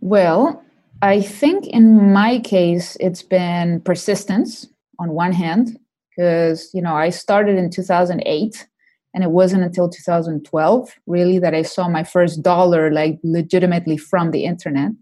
well 0.00 0.64
I 1.02 1.22
think 1.22 1.66
in 1.66 2.12
my 2.12 2.40
case, 2.40 2.96
it's 3.00 3.22
been 3.22 3.80
persistence 3.80 4.66
on 4.98 5.10
one 5.12 5.32
hand, 5.32 5.78
because, 6.10 6.70
you 6.74 6.82
know, 6.82 6.94
I 6.94 7.08
started 7.08 7.56
in 7.56 7.70
2008 7.70 8.68
and 9.14 9.24
it 9.24 9.30
wasn't 9.30 9.62
until 9.62 9.88
2012 9.88 10.90
really 11.06 11.38
that 11.38 11.54
I 11.54 11.62
saw 11.62 11.88
my 11.88 12.04
first 12.04 12.42
dollar 12.42 12.92
like 12.92 13.18
legitimately 13.24 13.96
from 13.96 14.30
the 14.30 14.44
internet. 14.44 14.92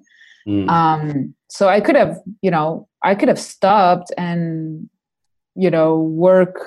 Mm. 0.48 0.68
Um, 0.68 1.34
so 1.48 1.68
I 1.68 1.80
could 1.80 1.96
have, 1.96 2.18
you 2.42 2.50
know, 2.50 2.88
I 3.02 3.14
could 3.14 3.28
have 3.28 3.38
stopped 3.38 4.12
and, 4.16 4.88
you 5.54 5.70
know, 5.70 5.98
work 5.98 6.66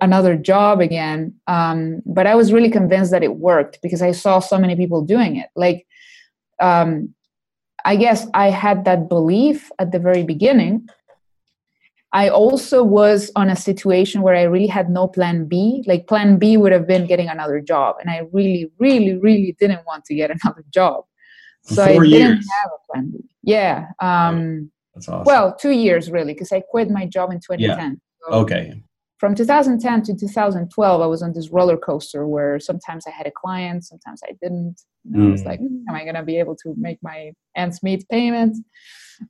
another 0.00 0.36
job 0.36 0.80
again. 0.80 1.34
Um, 1.46 2.02
but 2.06 2.26
I 2.26 2.34
was 2.34 2.52
really 2.52 2.70
convinced 2.70 3.10
that 3.10 3.24
it 3.24 3.36
worked 3.36 3.80
because 3.82 4.02
I 4.02 4.12
saw 4.12 4.38
so 4.38 4.58
many 4.58 4.76
people 4.76 5.02
doing 5.02 5.36
it. 5.36 5.48
Like, 5.56 5.86
um, 6.60 7.14
I 7.84 7.96
guess 7.96 8.26
I 8.34 8.50
had 8.50 8.84
that 8.84 9.08
belief 9.08 9.70
at 9.78 9.90
the 9.90 9.98
very 9.98 10.22
beginning. 10.22 10.88
I 12.12 12.28
also 12.28 12.84
was 12.84 13.32
on 13.34 13.50
a 13.50 13.56
situation 13.56 14.22
where 14.22 14.36
I 14.36 14.42
really 14.42 14.68
had 14.68 14.88
no 14.88 15.08
plan 15.08 15.46
B. 15.46 15.82
Like, 15.86 16.06
plan 16.06 16.38
B 16.38 16.56
would 16.56 16.70
have 16.70 16.86
been 16.86 17.06
getting 17.06 17.28
another 17.28 17.60
job. 17.60 17.96
And 18.00 18.08
I 18.08 18.22
really, 18.32 18.70
really, 18.78 19.16
really 19.16 19.56
didn't 19.58 19.84
want 19.84 20.04
to 20.04 20.14
get 20.14 20.30
another 20.44 20.64
job. 20.70 21.04
So 21.64 21.82
I 21.82 21.90
years. 21.90 22.10
didn't 22.10 22.44
have 22.62 22.70
a 22.72 22.92
plan 22.92 23.10
B. 23.10 23.24
Yeah. 23.42 23.86
Um, 24.00 24.70
That's 24.94 25.08
awesome. 25.08 25.24
Well, 25.24 25.54
two 25.54 25.70
years 25.70 26.10
really, 26.10 26.34
because 26.34 26.52
I 26.52 26.60
quit 26.60 26.90
my 26.90 27.06
job 27.06 27.30
in 27.32 27.38
2010. 27.40 27.60
Yeah. 27.60 27.90
So, 28.26 28.34
okay 28.40 28.82
from 29.24 29.34
2010 29.34 30.02
to 30.02 30.14
2012 30.14 31.00
i 31.00 31.06
was 31.06 31.22
on 31.22 31.32
this 31.32 31.48
roller 31.48 31.78
coaster 31.78 32.26
where 32.26 32.60
sometimes 32.60 33.06
i 33.06 33.10
had 33.10 33.26
a 33.26 33.30
client 33.30 33.82
sometimes 33.82 34.20
i 34.28 34.32
didn't 34.42 34.82
know, 35.04 35.18
mm. 35.18 35.28
i 35.28 35.32
was 35.32 35.42
mm. 35.42 35.46
like 35.46 35.60
am 35.60 35.94
i 35.94 36.02
going 36.02 36.14
to 36.14 36.22
be 36.22 36.38
able 36.38 36.56
to 36.56 36.74
make 36.76 36.98
my 37.02 37.32
ends 37.56 37.82
meet 37.82 38.06
payments 38.10 38.60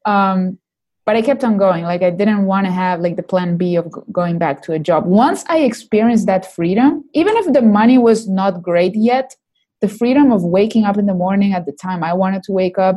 um, 0.04 0.58
but 1.06 1.14
i 1.16 1.22
kept 1.22 1.44
on 1.44 1.56
going 1.56 1.84
like 1.84 2.02
i 2.02 2.10
didn't 2.10 2.44
want 2.44 2.66
to 2.66 2.72
have 2.72 3.00
like 3.00 3.16
the 3.16 3.22
plan 3.22 3.56
b 3.56 3.76
of 3.76 3.86
going 4.12 4.36
back 4.36 4.62
to 4.62 4.72
a 4.72 4.78
job 4.78 5.06
once 5.06 5.44
i 5.48 5.58
experienced 5.58 6.26
that 6.26 6.52
freedom 6.54 7.04
even 7.12 7.36
if 7.36 7.52
the 7.52 7.62
money 7.62 7.98
was 7.98 8.28
not 8.28 8.62
great 8.62 8.94
yet 8.96 9.36
the 9.84 9.88
freedom 9.88 10.32
of 10.32 10.42
waking 10.42 10.84
up 10.84 10.96
in 10.96 11.04
the 11.04 11.14
morning 11.14 11.52
at 11.52 11.66
the 11.66 11.72
time 11.72 12.02
i 12.02 12.12
wanted 12.12 12.42
to 12.42 12.52
wake 12.52 12.78
up 12.78 12.96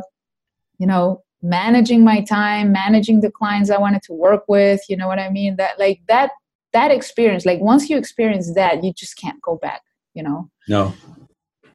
you 0.78 0.86
know 0.86 1.22
managing 1.42 2.02
my 2.02 2.20
time 2.22 2.72
managing 2.72 3.20
the 3.20 3.30
clients 3.30 3.70
i 3.70 3.78
wanted 3.78 4.02
to 4.02 4.14
work 4.14 4.42
with 4.48 4.80
you 4.88 4.96
know 4.96 5.06
what 5.06 5.18
i 5.18 5.28
mean? 5.28 5.56
That 5.56 5.78
like 5.78 6.00
that 6.08 6.30
that 6.72 6.90
experience 6.90 7.44
like 7.44 7.60
once 7.60 7.90
you 7.90 7.98
experience 7.98 8.54
that 8.54 8.82
you 8.82 8.92
just 8.92 9.18
can't 9.18 9.40
go 9.42 9.56
back 9.56 9.82
you 10.14 10.22
know? 10.22 10.50
No. 10.68 10.94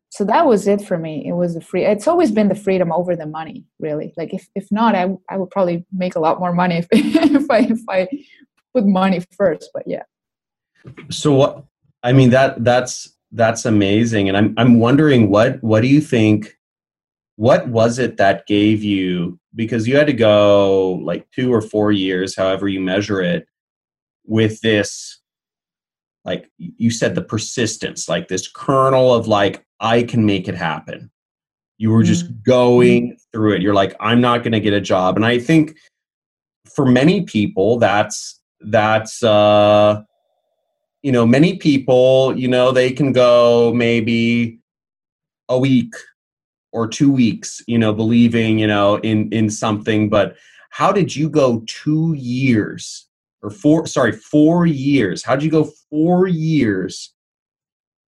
So 0.10 0.25
that 0.25 0.46
was 0.46 0.67
it 0.67 0.82
for 0.82 0.98
me. 0.98 1.25
It 1.25 1.34
was 1.34 1.53
the 1.53 1.62
free 1.62 1.86
it's 1.86 2.08
always 2.08 2.32
been 2.32 2.50
the 2.50 2.55
freedom 2.55 2.91
over 2.91 3.15
the 3.15 3.25
money 3.25 3.65
really. 3.79 4.13
Like 4.17 4.34
if, 4.34 4.48
if 4.55 4.67
not 4.72 4.96
I, 4.96 5.15
I 5.29 5.38
would 5.38 5.51
probably 5.51 5.86
make 5.91 6.15
a 6.15 6.20
lot 6.20 6.39
more 6.39 6.53
money 6.53 6.77
if, 6.84 6.88
if 6.91 7.50
i 7.50 7.60
if 7.60 7.79
i 7.89 8.08
put 8.74 8.86
money 8.86 9.22
first 9.38 9.70
but 9.74 9.84
yeah. 9.86 10.03
So 11.10 11.34
what 11.34 11.65
i 12.01 12.12
mean 12.12 12.32
that 12.32 12.63
that's 12.63 13.12
that's 13.34 13.66
amazing 13.66 14.28
and 14.28 14.38
i'm 14.38 14.54
i'm 14.58 14.80
wondering 14.80 15.30
what 15.30 15.62
what 15.63 15.82
do 15.82 15.88
you 15.88 16.00
think 16.00 16.58
what 17.36 17.68
was 17.68 18.00
it 18.00 18.18
that 18.18 18.46
gave 18.46 18.84
you 18.84 19.40
because 19.56 19.88
you 19.88 19.98
had 19.98 20.08
to 20.08 20.13
go 20.13 21.02
like 21.04 21.30
two 21.32 21.52
or 21.52 21.62
four 21.62 21.92
years 21.92 22.36
however 22.36 22.68
you 22.68 22.80
measure 22.80 23.22
it 23.22 23.48
with 24.25 24.62
this 24.62 25.20
like 26.25 26.50
you 26.58 26.92
said 26.92 27.16
the 27.16 27.22
persistence 27.22 28.08
like 28.08 28.28
this 28.28 28.48
kernel 28.48 29.13
of 29.13 29.28
like 29.28 29.66
i 29.80 30.04
can 30.04 30.25
make 30.25 30.48
it 30.48 30.56
happen 30.56 31.10
you 31.78 31.90
were 31.90 32.04
just 32.04 32.25
mm-hmm. 32.25 32.42
going 32.46 33.18
through 33.32 33.54
it 33.54 33.62
you're 33.62 33.74
like 33.74 33.96
i'm 34.00 34.22
not 34.22 34.44
going 34.44 34.54
to 34.54 34.60
get 34.60 34.74
a 34.74 34.82
job 34.82 35.16
and 35.16 35.25
i 35.25 35.40
think 35.40 35.75
for 36.75 36.86
many 36.86 37.24
people 37.24 37.80
that's 37.80 38.40
that's 38.62 39.24
uh 39.24 40.02
you 41.03 41.12
know 41.12 41.25
many 41.25 41.57
people 41.57 42.36
you 42.38 42.48
know 42.48 42.72
they 42.72 42.91
can 42.91 43.12
go 43.12 43.72
maybe 43.74 44.60
a 45.50 45.60
week 45.60 45.93
or 46.72 46.88
two 46.88 47.12
weeks 47.12 47.62
you 47.67 47.77
know 47.77 47.93
believing 47.93 48.57
you 48.57 48.67
know 48.67 48.95
in 49.00 49.31
in 49.31 49.50
something. 49.50 50.10
But 50.10 50.36
how 50.69 50.91
did 50.91 51.15
you 51.15 51.29
go 51.29 51.63
two 51.67 52.13
years 52.17 53.07
or 53.43 53.51
four 53.51 53.86
sorry 53.86 54.13
four 54.13 54.65
years? 54.65 55.24
How 55.24 55.36
did 55.36 55.43
you 55.43 55.51
go 55.51 55.69
four 55.89 56.27
years? 56.27 57.13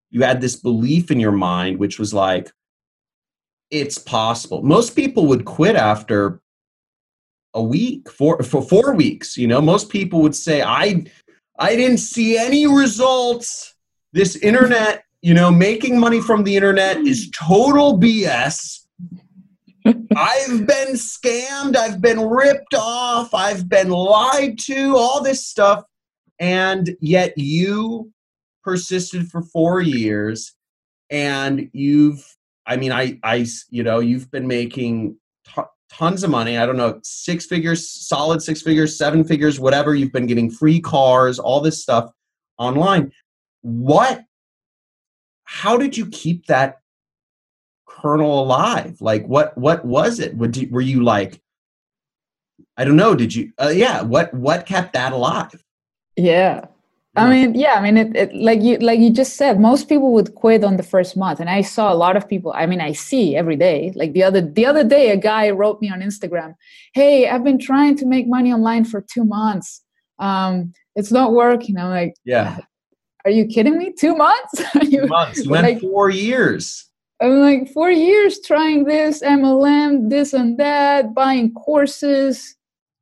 You 0.10 0.24
had 0.24 0.40
this 0.40 0.56
belief 0.56 1.12
in 1.12 1.20
your 1.20 1.34
mind 1.34 1.78
which 1.78 2.00
was 2.00 2.14
like 2.14 2.52
it's 3.72 3.98
possible. 3.98 4.64
Most 4.64 4.96
people 4.96 5.28
would 5.28 5.44
quit 5.44 5.76
after 5.76 6.40
a 7.54 7.62
week 7.62 8.10
for 8.10 8.42
for 8.42 8.62
four 8.62 8.94
weeks 8.94 9.36
you 9.36 9.48
know? 9.48 9.62
Most 9.62 9.90
people 9.90 10.22
would 10.22 10.36
say 10.36 10.62
i 10.62 11.04
i 11.60 11.76
didn't 11.76 11.98
see 11.98 12.38
any 12.38 12.68
results 12.68 13.76
this 14.14 14.36
internet 14.38 15.04
you 15.22 15.34
know 15.34 15.52
making 15.52 16.00
money 16.00 16.22
from 16.22 16.44
the 16.44 16.56
internet 16.56 16.98
is 16.98 17.30
total 17.32 18.00
bs 18.00 18.86
I've 20.16 20.66
been 20.66 20.94
scammed. 20.94 21.76
I've 21.76 22.02
been 22.02 22.20
ripped 22.20 22.74
off. 22.74 23.34
I've 23.34 23.70
been 23.70 23.90
lied 23.90 24.58
to, 24.62 24.98
all 24.98 25.22
this 25.22 25.46
stuff. 25.46 25.84
And 26.40 26.98
yet 27.02 27.38
you 27.38 28.12
persisted 28.64 29.30
for 29.30 29.44
four 29.44 29.82
years 29.82 30.54
and 31.12 31.70
you've, 31.72 32.26
I 32.66 32.78
mean, 32.78 32.92
I, 32.92 33.20
I, 33.24 33.46
you 33.70 33.84
know, 33.84 34.00
you've 34.00 34.32
been 34.32 34.48
making 34.48 35.18
t- 35.54 35.62
tons 35.98 36.24
of 36.24 36.30
money. 36.30 36.58
I 36.58 36.66
don't 36.66 36.78
know, 36.78 37.00
six 37.04 37.46
figures, 37.46 37.90
solid 37.90 38.42
six 38.42 38.62
figures, 38.62 38.98
seven 38.98 39.24
figures, 39.24 39.60
whatever. 39.60 39.96
You've 39.96 40.12
been 40.12 40.28
getting 40.28 40.50
free 40.50 40.80
cars, 40.80 41.40
all 41.40 41.62
this 41.62 41.82
stuff 41.82 42.12
online. 42.58 43.12
What, 43.62 44.24
how 45.44 45.78
did 45.78 45.96
you 45.96 46.08
keep 46.08 46.48
that 46.48 46.80
kernel 47.88 48.44
alive? 48.44 49.00
Like 49.02 49.26
what 49.26 49.58
what 49.58 49.86
was 49.86 50.20
it? 50.20 50.36
Would 50.36 50.58
you, 50.58 50.70
were 50.70 50.82
you 50.82 51.04
like 51.04 51.42
I 52.78 52.84
don't 52.84 52.98
know, 52.98 53.16
did 53.16 53.34
you 53.34 53.52
uh, 53.62 53.70
yeah, 53.70 54.02
what 54.02 54.34
what 54.34 54.66
kept 54.66 54.94
that 54.94 55.14
alive? 55.14 55.64
Yeah. 56.16 56.66
I 57.18 57.30
mean, 57.30 57.56
yeah, 57.56 57.76
I 57.76 57.82
mean, 57.82 57.98
it, 57.98 58.16
it, 58.16 58.36
like 58.36 58.62
you, 58.62 58.78
like 58.78 59.00
you 59.00 59.10
just 59.10 59.38
said, 59.38 59.60
most 59.60 59.88
people 59.88 60.12
would 60.14 60.36
quit 60.36 60.64
on 60.64 60.78
the 60.78 60.84
first 60.84 61.16
month, 61.16 61.40
and 61.40 61.50
I 61.50 61.62
saw 61.62 61.92
a 61.92 61.96
lot 61.96 62.18
of 62.18 62.28
people. 62.28 62.52
I 62.54 62.66
mean, 62.66 62.82
I 62.82 62.92
see 62.92 63.36
every 63.36 63.56
day. 63.56 63.94
Like 63.96 64.14
the 64.14 64.24
other, 64.24 64.42
the 64.42 64.66
other 64.66 64.84
day, 64.84 65.12
a 65.12 65.18
guy 65.18 65.50
wrote 65.52 65.82
me 65.82 65.90
on 65.90 66.02
Instagram, 66.02 66.56
"Hey, 66.94 67.30
I've 67.30 67.44
been 67.44 67.60
trying 67.60 67.96
to 67.98 68.06
make 68.06 68.28
money 68.28 68.52
online 68.52 68.84
for 68.84 69.02
two 69.02 69.24
months. 69.24 69.82
Um, 70.20 70.74
it's 70.96 71.12
not 71.12 71.32
working." 71.32 71.78
I'm 71.78 71.90
like, 71.90 72.16
"Yeah, 72.26 72.60
are 73.24 73.32
you 73.32 73.46
kidding 73.46 73.78
me? 73.78 73.94
Two 73.98 74.16
months? 74.16 74.62
two 74.90 75.08
months? 75.08 75.46
You 75.46 75.52
went 75.52 75.64
like, 75.64 75.82
four 75.82 76.10
years." 76.10 76.90
I'm 77.22 77.40
like 77.40 77.70
four 77.72 77.90
years 77.90 78.40
trying 78.42 78.84
this 78.84 79.22
MLM, 79.22 80.10
this 80.10 80.34
and 80.34 80.58
that, 80.58 81.14
buying 81.14 81.54
courses. 81.54 82.56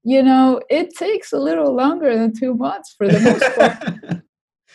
You 0.03 0.21
know, 0.21 0.61
it 0.69 0.95
takes 0.95 1.31
a 1.31 1.39
little 1.39 1.73
longer 1.73 2.15
than 2.17 2.33
two 2.33 2.55
months 2.55 2.93
for 2.97 3.07
the 3.07 3.19
most 3.19 3.55
part. 3.55 4.21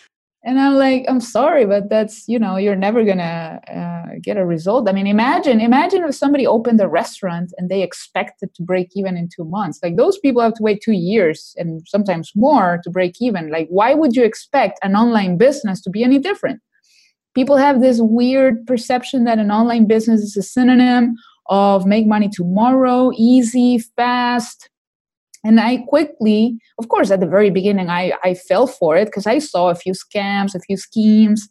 and 0.45 0.59
I'm 0.59 0.75
like, 0.75 1.05
I'm 1.07 1.21
sorry, 1.21 1.67
but 1.67 1.91
that's 1.91 2.27
you 2.29 2.39
know, 2.39 2.57
you're 2.57 2.77
never 2.77 3.05
gonna 3.05 3.61
uh, 3.69 4.15
get 4.23 4.39
a 4.39 4.47
result. 4.47 4.89
I 4.89 4.93
mean, 4.93 5.07
imagine, 5.07 5.61
imagine 5.61 6.05
if 6.05 6.15
somebody 6.15 6.47
opened 6.47 6.81
a 6.81 6.89
restaurant 6.89 7.53
and 7.59 7.69
they 7.69 7.83
expected 7.83 8.55
to 8.55 8.63
break 8.63 8.89
even 8.95 9.17
in 9.17 9.29
two 9.29 9.45
months. 9.45 9.81
Like 9.83 9.97
those 9.97 10.19
people 10.19 10.41
have 10.41 10.55
to 10.55 10.63
wait 10.63 10.81
two 10.83 10.93
years 10.93 11.55
and 11.59 11.83
sometimes 11.87 12.33
more 12.35 12.81
to 12.85 12.91
break 12.91 13.17
even. 13.21 13.51
Like, 13.51 13.69
why 13.69 13.95
would 13.95 14.17
you 14.17 14.25
expect 14.25 14.79
an 14.83 14.97
online 14.97 15.37
business 15.37 15.83
to 15.83 15.91
be 15.91 16.03
any 16.03 16.19
different? 16.19 16.61
people 17.39 17.57
have 17.57 17.81
this 17.81 18.01
weird 18.01 18.67
perception 18.67 19.23
that 19.23 19.39
an 19.39 19.53
online 19.53 19.87
business 19.87 20.21
is 20.23 20.37
a 20.37 20.43
synonym 20.43 21.15
of 21.47 21.87
make 21.87 22.05
money 22.05 22.29
tomorrow, 22.29 23.13
easy, 23.17 23.79
fast. 23.79 24.69
And 25.45 25.61
I 25.61 25.79
quickly, 25.89 26.59
of 26.79 26.89
course, 26.89 27.11
at 27.11 27.21
the 27.21 27.27
very 27.27 27.51
beginning, 27.51 27.89
I, 27.89 28.13
I 28.25 28.35
fell 28.35 28.67
for 28.67 28.97
it 28.97 29.07
because 29.07 29.27
I 29.27 29.39
saw 29.39 29.71
a 29.71 29.75
few 29.75 29.93
scams, 29.93 30.55
a 30.55 30.61
few 30.61 30.77
schemes 30.77 31.49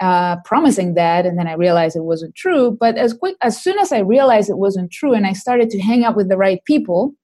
uh, 0.00 0.36
promising 0.44 0.94
that, 0.94 1.26
and 1.26 1.38
then 1.38 1.46
I 1.46 1.54
realized 1.54 1.96
it 1.96 2.04
wasn't 2.04 2.34
true. 2.34 2.76
But 2.78 2.96
as 2.96 3.12
quick 3.14 3.36
as 3.42 3.62
soon 3.62 3.78
as 3.78 3.92
I 3.92 4.00
realized 4.00 4.50
it 4.50 4.58
wasn't 4.58 4.90
true, 4.90 5.12
and 5.12 5.26
I 5.26 5.32
started 5.32 5.70
to 5.70 5.80
hang 5.80 6.04
out 6.04 6.16
with 6.16 6.28
the 6.28 6.36
right 6.36 6.62
people, 6.64 7.14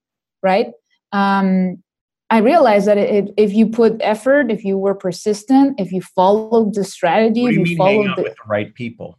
right? 0.42 0.68
Um, 1.12 1.82
I 2.30 2.38
realized 2.38 2.86
that 2.86 2.96
if, 2.96 3.26
if 3.36 3.52
you 3.52 3.66
put 3.66 4.00
effort, 4.00 4.50
if 4.50 4.64
you 4.64 4.78
were 4.78 4.94
persistent, 4.94 5.78
if 5.78 5.92
you 5.92 6.00
followed 6.00 6.74
the 6.74 6.84
strategy, 6.84 7.44
if 7.44 7.56
you, 7.56 7.64
you 7.64 7.76
followed 7.76 8.16
the, 8.16 8.22
with 8.22 8.32
the 8.32 8.48
right 8.48 8.74
people. 8.74 9.18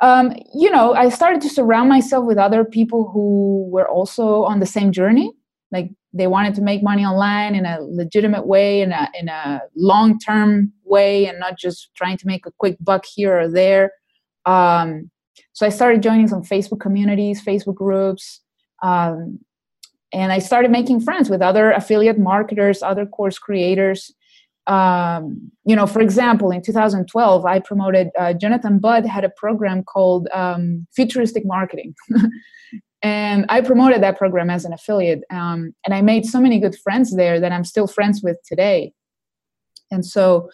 Um, 0.00 0.34
you 0.54 0.70
know, 0.70 0.94
I 0.94 1.10
started 1.10 1.42
to 1.42 1.50
surround 1.50 1.90
myself 1.90 2.24
with 2.24 2.38
other 2.38 2.64
people 2.64 3.10
who 3.12 3.68
were 3.70 3.86
also 3.86 4.44
on 4.44 4.60
the 4.60 4.66
same 4.66 4.92
journey. 4.92 5.30
Like 5.72 5.90
they 6.12 6.26
wanted 6.26 6.54
to 6.56 6.62
make 6.62 6.82
money 6.82 7.04
online 7.04 7.54
in 7.54 7.66
a 7.66 7.78
legitimate 7.80 8.46
way, 8.46 8.80
in 8.80 8.92
a 8.92 9.08
in 9.18 9.28
a 9.28 9.62
long 9.74 10.18
term 10.18 10.72
way, 10.84 11.26
and 11.26 11.38
not 11.38 11.58
just 11.58 11.90
trying 11.94 12.16
to 12.18 12.26
make 12.26 12.46
a 12.46 12.52
quick 12.58 12.76
buck 12.80 13.04
here 13.04 13.38
or 13.38 13.48
there. 13.48 13.92
Um, 14.44 15.10
so 15.52 15.66
I 15.66 15.70
started 15.70 16.02
joining 16.02 16.28
some 16.28 16.42
Facebook 16.42 16.80
communities, 16.80 17.44
Facebook 17.44 17.74
groups. 17.74 18.40
Um, 18.82 19.40
and 20.12 20.32
I 20.32 20.38
started 20.38 20.70
making 20.70 21.00
friends 21.00 21.28
with 21.28 21.42
other 21.42 21.72
affiliate 21.72 22.18
marketers, 22.18 22.82
other 22.82 23.06
course 23.06 23.38
creators. 23.38 24.12
Um, 24.66 25.50
you 25.64 25.76
know, 25.76 25.86
for 25.86 26.00
example, 26.00 26.50
in 26.50 26.62
2012, 26.62 27.44
I 27.44 27.58
promoted 27.60 28.10
uh, 28.18 28.32
Jonathan 28.32 28.78
Budd 28.78 29.06
had 29.06 29.24
a 29.24 29.30
program 29.30 29.84
called 29.84 30.28
um, 30.32 30.86
Futuristic 30.94 31.44
Marketing. 31.44 31.94
and 33.06 33.46
I 33.48 33.60
promoted 33.60 34.02
that 34.02 34.18
program 34.18 34.50
as 34.50 34.64
an 34.64 34.72
affiliate. 34.72 35.22
Um, 35.30 35.74
and 35.84 35.94
I 35.94 36.02
made 36.02 36.24
so 36.26 36.40
many 36.40 36.58
good 36.58 36.76
friends 36.84 37.14
there 37.14 37.38
that 37.40 37.52
I'm 37.52 37.64
still 37.64 37.86
friends 37.86 38.22
with 38.22 38.38
today. 38.50 38.92
And 39.90 40.04
so 40.04 40.50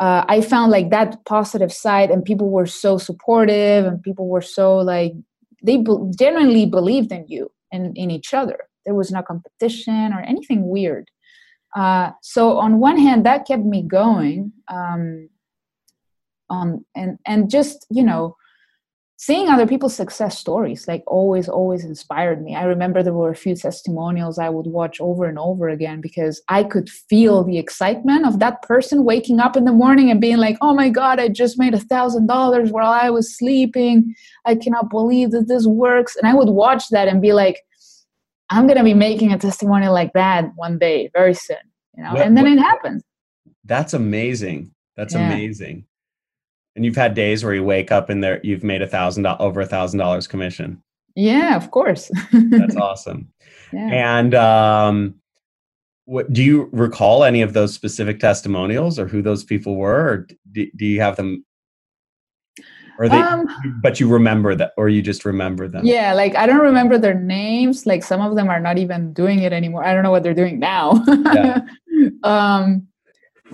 uh, 0.00 0.24
I 0.28 0.40
found 0.40 0.72
like 0.72 0.90
that 0.90 1.24
positive 1.24 1.72
side, 1.72 2.10
and 2.10 2.24
people 2.24 2.50
were 2.50 2.66
so 2.66 2.98
supportive, 2.98 3.86
and 3.86 4.02
people 4.02 4.28
were 4.28 4.42
so 4.42 4.76
like, 4.78 5.12
they 5.62 5.76
be- 5.78 6.10
genuinely 6.18 6.66
believed 6.66 7.12
in 7.12 7.24
you 7.28 7.50
and 7.72 7.96
in 7.96 8.10
each 8.10 8.32
other 8.34 8.58
there 8.84 8.94
was 8.94 9.10
no 9.10 9.22
competition 9.22 10.12
or 10.12 10.20
anything 10.20 10.68
weird 10.68 11.10
uh, 11.76 12.10
so 12.22 12.58
on 12.58 12.78
one 12.78 12.98
hand 12.98 13.26
that 13.26 13.46
kept 13.46 13.64
me 13.64 13.82
going 13.82 14.52
um, 14.68 15.28
on 16.48 16.84
and 16.94 17.18
and 17.26 17.50
just 17.50 17.86
you 17.90 18.02
know 18.02 18.36
seeing 19.24 19.48
other 19.48 19.66
people's 19.66 19.94
success 19.94 20.38
stories 20.38 20.86
like 20.86 21.02
always 21.06 21.48
always 21.48 21.84
inspired 21.84 22.42
me 22.42 22.54
i 22.54 22.64
remember 22.64 23.02
there 23.02 23.12
were 23.12 23.30
a 23.30 23.42
few 23.44 23.54
testimonials 23.56 24.38
i 24.38 24.48
would 24.48 24.66
watch 24.66 25.00
over 25.00 25.24
and 25.24 25.38
over 25.38 25.68
again 25.68 26.00
because 26.00 26.42
i 26.48 26.62
could 26.62 26.90
feel 26.90 27.42
the 27.42 27.58
excitement 27.58 28.26
of 28.26 28.38
that 28.38 28.60
person 28.62 29.04
waking 29.04 29.40
up 29.40 29.56
in 29.56 29.64
the 29.64 29.72
morning 29.72 30.10
and 30.10 30.20
being 30.20 30.36
like 30.36 30.58
oh 30.60 30.74
my 30.74 30.88
god 30.88 31.18
i 31.18 31.28
just 31.28 31.58
made 31.58 31.74
a 31.74 31.80
thousand 31.80 32.26
dollars 32.26 32.70
while 32.70 32.92
i 32.92 33.08
was 33.08 33.36
sleeping 33.38 34.14
i 34.44 34.54
cannot 34.54 34.90
believe 34.90 35.30
that 35.30 35.48
this 35.48 35.66
works 35.66 36.16
and 36.16 36.26
i 36.26 36.34
would 36.34 36.50
watch 36.50 36.88
that 36.90 37.08
and 37.08 37.22
be 37.22 37.32
like 37.32 37.58
I'm 38.50 38.66
going 38.66 38.76
to 38.78 38.84
be 38.84 38.94
making 38.94 39.32
a 39.32 39.38
testimonial 39.38 39.92
like 39.92 40.12
that 40.12 40.50
one 40.54 40.78
day, 40.78 41.10
very 41.12 41.34
soon, 41.34 41.56
you 41.96 42.04
know, 42.04 42.12
what, 42.12 42.20
and 42.20 42.36
then 42.36 42.44
what, 42.44 42.52
it 42.52 42.58
happens. 42.58 43.02
That's 43.64 43.94
amazing. 43.94 44.74
That's 44.96 45.14
yeah. 45.14 45.26
amazing. 45.26 45.86
And 46.76 46.84
you've 46.84 46.96
had 46.96 47.14
days 47.14 47.44
where 47.44 47.54
you 47.54 47.62
wake 47.62 47.92
up 47.92 48.10
and 48.10 48.22
there 48.22 48.40
you've 48.42 48.64
made 48.64 48.82
a 48.82 48.86
thousand 48.86 49.26
over 49.26 49.60
a 49.60 49.66
thousand 49.66 49.98
dollars 49.98 50.26
commission. 50.26 50.82
Yeah, 51.14 51.56
of 51.56 51.70
course. 51.70 52.10
That's 52.32 52.76
awesome. 52.76 53.28
Yeah. 53.72 54.18
And 54.18 54.34
um, 54.34 55.14
what 56.06 56.32
do 56.32 56.42
you 56.42 56.68
recall 56.72 57.22
any 57.22 57.42
of 57.42 57.52
those 57.52 57.72
specific 57.72 58.18
testimonials 58.18 58.98
or 58.98 59.06
who 59.06 59.22
those 59.22 59.44
people 59.44 59.76
were, 59.76 60.08
or 60.08 60.28
do, 60.50 60.66
do 60.76 60.84
you 60.84 61.00
have 61.00 61.16
them 61.16 61.44
or 62.98 63.08
they 63.08 63.16
um, 63.16 63.46
but 63.82 63.98
you 63.98 64.08
remember 64.08 64.54
that 64.54 64.72
or 64.76 64.88
you 64.88 65.02
just 65.02 65.24
remember 65.24 65.68
them 65.68 65.84
yeah 65.84 66.12
like 66.12 66.34
i 66.36 66.46
don't 66.46 66.60
remember 66.60 66.98
their 66.98 67.14
names 67.14 67.86
like 67.86 68.02
some 68.02 68.20
of 68.20 68.36
them 68.36 68.48
are 68.48 68.60
not 68.60 68.78
even 68.78 69.12
doing 69.12 69.40
it 69.40 69.52
anymore 69.52 69.84
i 69.84 69.92
don't 69.92 70.02
know 70.02 70.10
what 70.10 70.22
they're 70.22 70.34
doing 70.34 70.58
now 70.58 71.02
yeah. 71.34 71.60
um 72.22 72.86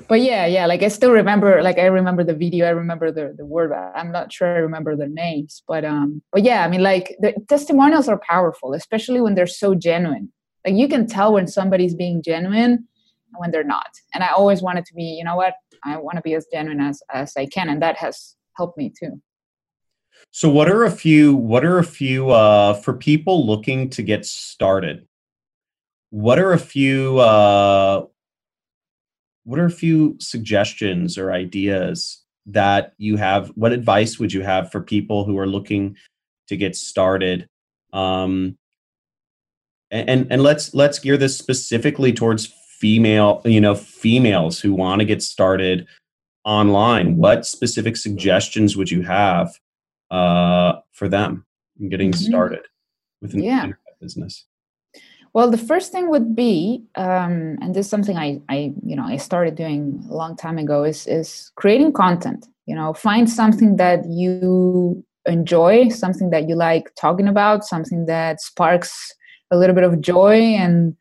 but 0.09 0.21
yeah, 0.21 0.47
yeah, 0.47 0.67
like 0.67 0.83
I 0.83 0.89
still 0.89 1.11
remember, 1.11 1.63
like 1.63 1.79
I 1.79 1.87
remember 1.87 2.25
the 2.25 2.35
video, 2.35 2.67
I 2.67 2.71
remember 2.71 3.11
the 3.11 3.35
the 3.37 3.47
word. 3.47 3.73
I'm 3.73 4.13
not 4.13 4.33
sure 4.33 4.49
I 4.49 4.59
remember 4.59 4.97
the 4.97 5.07
names, 5.07 5.63
but 5.67 5.85
um, 5.85 6.23
but 6.33 6.43
yeah, 6.43 6.65
I 6.65 6.69
mean, 6.69 6.83
like 6.83 7.17
the 7.21 7.35
testimonials 7.49 8.09
are 8.09 8.21
powerful, 8.29 8.73
especially 8.75 9.21
when 9.21 9.35
they're 9.35 9.47
so 9.47 9.75
genuine. 9.75 10.33
Like 10.65 10.75
you 10.75 10.89
can 10.89 11.07
tell 11.07 11.33
when 11.33 11.47
somebody's 11.47 11.95
being 11.95 12.23
genuine 12.23 12.73
and 12.73 13.39
when 13.39 13.51
they're 13.51 13.65
not. 13.65 13.91
And 14.15 14.23
I 14.23 14.29
always 14.29 14.63
wanted 14.63 14.85
to 14.87 14.95
be, 14.95 15.05
you 15.05 15.25
know 15.25 15.37
what, 15.37 15.55
I 15.85 15.97
want 15.97 16.17
to 16.17 16.23
be 16.23 16.35
as 16.35 16.47
genuine 16.53 16.81
as 16.81 17.03
as 17.13 17.33
I 17.37 17.47
can, 17.47 17.69
and 17.69 17.83
that 17.83 17.97
has 17.97 18.37
helped 18.57 18.77
me 18.79 18.93
too. 18.99 19.21
So, 20.31 20.49
what 20.49 20.71
are 20.71 20.85
a 20.85 20.91
few? 20.91 21.35
What 21.35 21.65
are 21.65 21.79
a 21.79 21.85
few 21.85 22.31
uh, 22.31 22.75
for 22.75 22.95
people 22.95 23.47
looking 23.47 23.91
to 23.91 24.03
get 24.03 24.25
started? 24.27 25.07
What 26.11 26.39
are 26.39 26.53
a 26.53 26.59
few? 26.59 27.19
Uh, 27.19 28.07
what 29.51 29.59
are 29.59 29.65
a 29.65 29.71
few 29.71 30.17
suggestions 30.21 31.19
or 31.19 31.33
ideas 31.33 32.23
that 32.47 32.93
you 32.99 33.17
have? 33.17 33.49
What 33.57 33.73
advice 33.73 34.17
would 34.17 34.33
you 34.33 34.43
have 34.43 34.71
for 34.71 34.81
people 34.81 35.25
who 35.25 35.37
are 35.39 35.47
looking 35.49 35.97
to 36.47 36.57
get 36.57 36.77
started? 36.77 37.49
Um, 37.93 38.57
and 39.91 40.29
and 40.31 40.41
let's 40.45 40.73
let's 40.73 41.01
gear 41.01 41.17
this 41.17 41.37
specifically 41.37 42.13
towards 42.13 42.47
female, 42.79 43.43
you 43.45 43.61
know, 43.61 43.75
females 43.75 44.61
who 44.61 44.73
want 44.73 45.01
to 45.01 45.05
get 45.05 45.21
started 45.21 45.89
online. 46.45 47.17
What 47.17 47.45
specific 47.45 47.97
suggestions 47.97 48.77
would 48.77 48.89
you 48.89 49.03
have 49.03 49.59
uh, 50.13 50.75
for 50.93 51.09
them 51.09 51.45
in 51.81 51.89
getting 51.89 52.13
mm-hmm. 52.13 52.25
started 52.25 52.69
with 53.21 53.35
an 53.35 53.43
yeah. 53.43 53.65
internet 53.65 54.01
business? 54.01 54.47
Well, 55.33 55.51
the 55.51 55.59
first 55.59 55.93
thing 55.93 56.11
would 56.11 56.35
be, 56.35 56.83
um, 56.97 57.57
and 57.61 57.75
this 57.75 57.87
is 57.87 57.91
something 57.91 58.17
I, 58.17 58.41
I, 58.49 58.73
you 58.85 58.97
know, 58.97 59.05
I 59.05 59.17
started 59.17 59.55
doing 59.55 60.05
a 60.11 60.15
long 60.15 60.37
time 60.37 60.59
ago, 60.59 60.83
is 60.85 61.07
is 61.07 61.53
creating 61.55 61.93
content. 61.93 62.47
You 62.67 62.75
know, 62.75 62.93
find 62.93 63.31
something 63.31 63.77
that 63.77 64.07
you 64.09 65.05
enjoy, 65.27 65.89
something 65.91 66.31
that 66.31 66.49
you 66.49 66.57
like 66.57 66.93
talking 66.97 67.29
about, 67.29 67.65
something 67.65 68.07
that 68.07 68.41
sparks 68.41 69.15
a 69.53 69.57
little 69.57 69.75
bit 69.75 69.85
of 69.85 70.01
joy, 70.01 70.35
and 70.35 70.97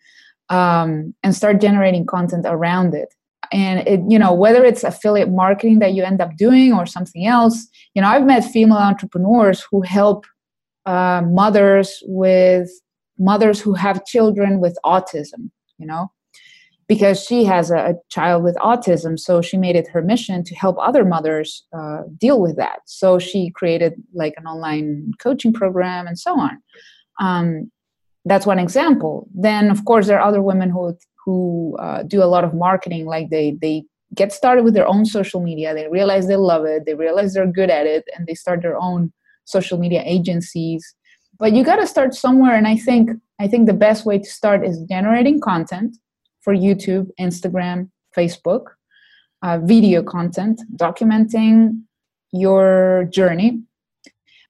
um, 0.50 1.16
and 1.24 1.36
start 1.36 1.60
generating 1.60 2.06
content 2.06 2.46
around 2.48 2.94
it. 2.94 3.14
And 3.52 3.88
it, 3.88 4.02
you 4.08 4.20
know, 4.20 4.34
whether 4.34 4.64
it's 4.64 4.84
affiliate 4.84 5.30
marketing 5.30 5.80
that 5.80 5.94
you 5.94 6.04
end 6.04 6.22
up 6.22 6.36
doing 6.38 6.72
or 6.72 6.86
something 6.86 7.26
else, 7.26 7.68
you 7.96 8.02
know, 8.02 8.08
I've 8.08 8.26
met 8.26 8.46
female 8.46 8.78
entrepreneurs 8.78 9.66
who 9.72 9.82
help 9.82 10.26
uh, 10.86 11.24
mothers 11.26 12.04
with 12.06 12.70
mothers 13.20 13.60
who 13.62 13.74
have 13.74 14.06
children 14.06 14.60
with 14.60 14.78
autism, 14.86 15.52
you 15.78 15.86
know, 15.86 16.12
because 16.88 17.24
she 17.24 17.44
has 17.44 17.70
a, 17.70 17.78
a, 17.78 17.94
child 18.10 18.44
with 18.44 18.56
autism. 18.56 19.20
So 19.20 19.42
she 19.42 19.58
made 19.58 19.76
it 19.76 19.88
her 19.90 20.02
mission 20.02 20.44
to 20.46 20.56
help 20.56 20.78
other 20.80 21.06
mothers 21.06 21.66
uh, 21.78 22.04
deal 22.18 22.42
with 22.42 22.56
that. 22.58 22.80
So 22.86 23.20
she 23.20 23.52
created 23.52 23.94
like 24.14 24.34
an 24.38 24.48
online 24.48 25.12
coaching 25.20 25.54
program 25.54 26.08
and 26.08 26.18
so 26.18 26.40
on. 26.40 26.58
Um, 27.20 27.72
that's 28.26 28.46
one 28.46 28.60
example. 28.60 29.28
Then, 29.34 29.70
of 29.70 29.86
course, 29.86 30.08
there 30.08 30.20
are 30.20 30.28
other 30.28 30.42
women 30.42 30.70
who 30.70 30.98
who 31.26 31.78
uh, 31.80 32.04
do 32.04 32.24
a 32.24 32.32
lot 32.34 32.44
of 32.44 32.54
marketing. 32.54 33.06
Like 33.06 33.30
they 33.30 33.58
they 33.62 33.84
get 34.16 34.34
started 34.34 34.64
with 34.64 34.74
their 34.74 34.88
own 34.88 35.06
social 35.06 35.42
media. 35.42 35.74
They 35.74 35.88
realize 35.88 36.28
they 36.28 36.36
love 36.36 36.66
it. 36.66 36.86
They 36.86 36.96
realize 36.96 37.34
they're 37.34 37.48
good 37.48 37.70
at 37.70 37.86
it, 37.86 38.04
and 38.16 38.28
they 38.28 38.34
start 38.34 38.62
their 38.62 38.78
own 38.78 39.14
social 39.46 39.78
media 39.78 40.04
agencies 40.06 40.96
but 41.40 41.54
you 41.54 41.64
got 41.64 41.78
to 41.78 41.88
start 41.88 42.14
somewhere 42.14 42.56
and 42.56 42.68
i 42.68 42.76
think 42.76 43.10
i 43.40 43.48
think 43.48 43.66
the 43.66 43.74
best 43.74 44.06
way 44.06 44.18
to 44.20 44.30
start 44.30 44.66
is 44.66 44.84
generating 44.90 45.40
content 45.40 45.98
for 46.42 46.54
youtube 46.54 47.08
instagram 47.20 47.90
facebook 48.16 48.66
uh, 49.42 49.58
video 49.60 50.04
content 50.04 50.62
documenting 50.76 51.82
your 52.32 53.08
journey. 53.12 53.62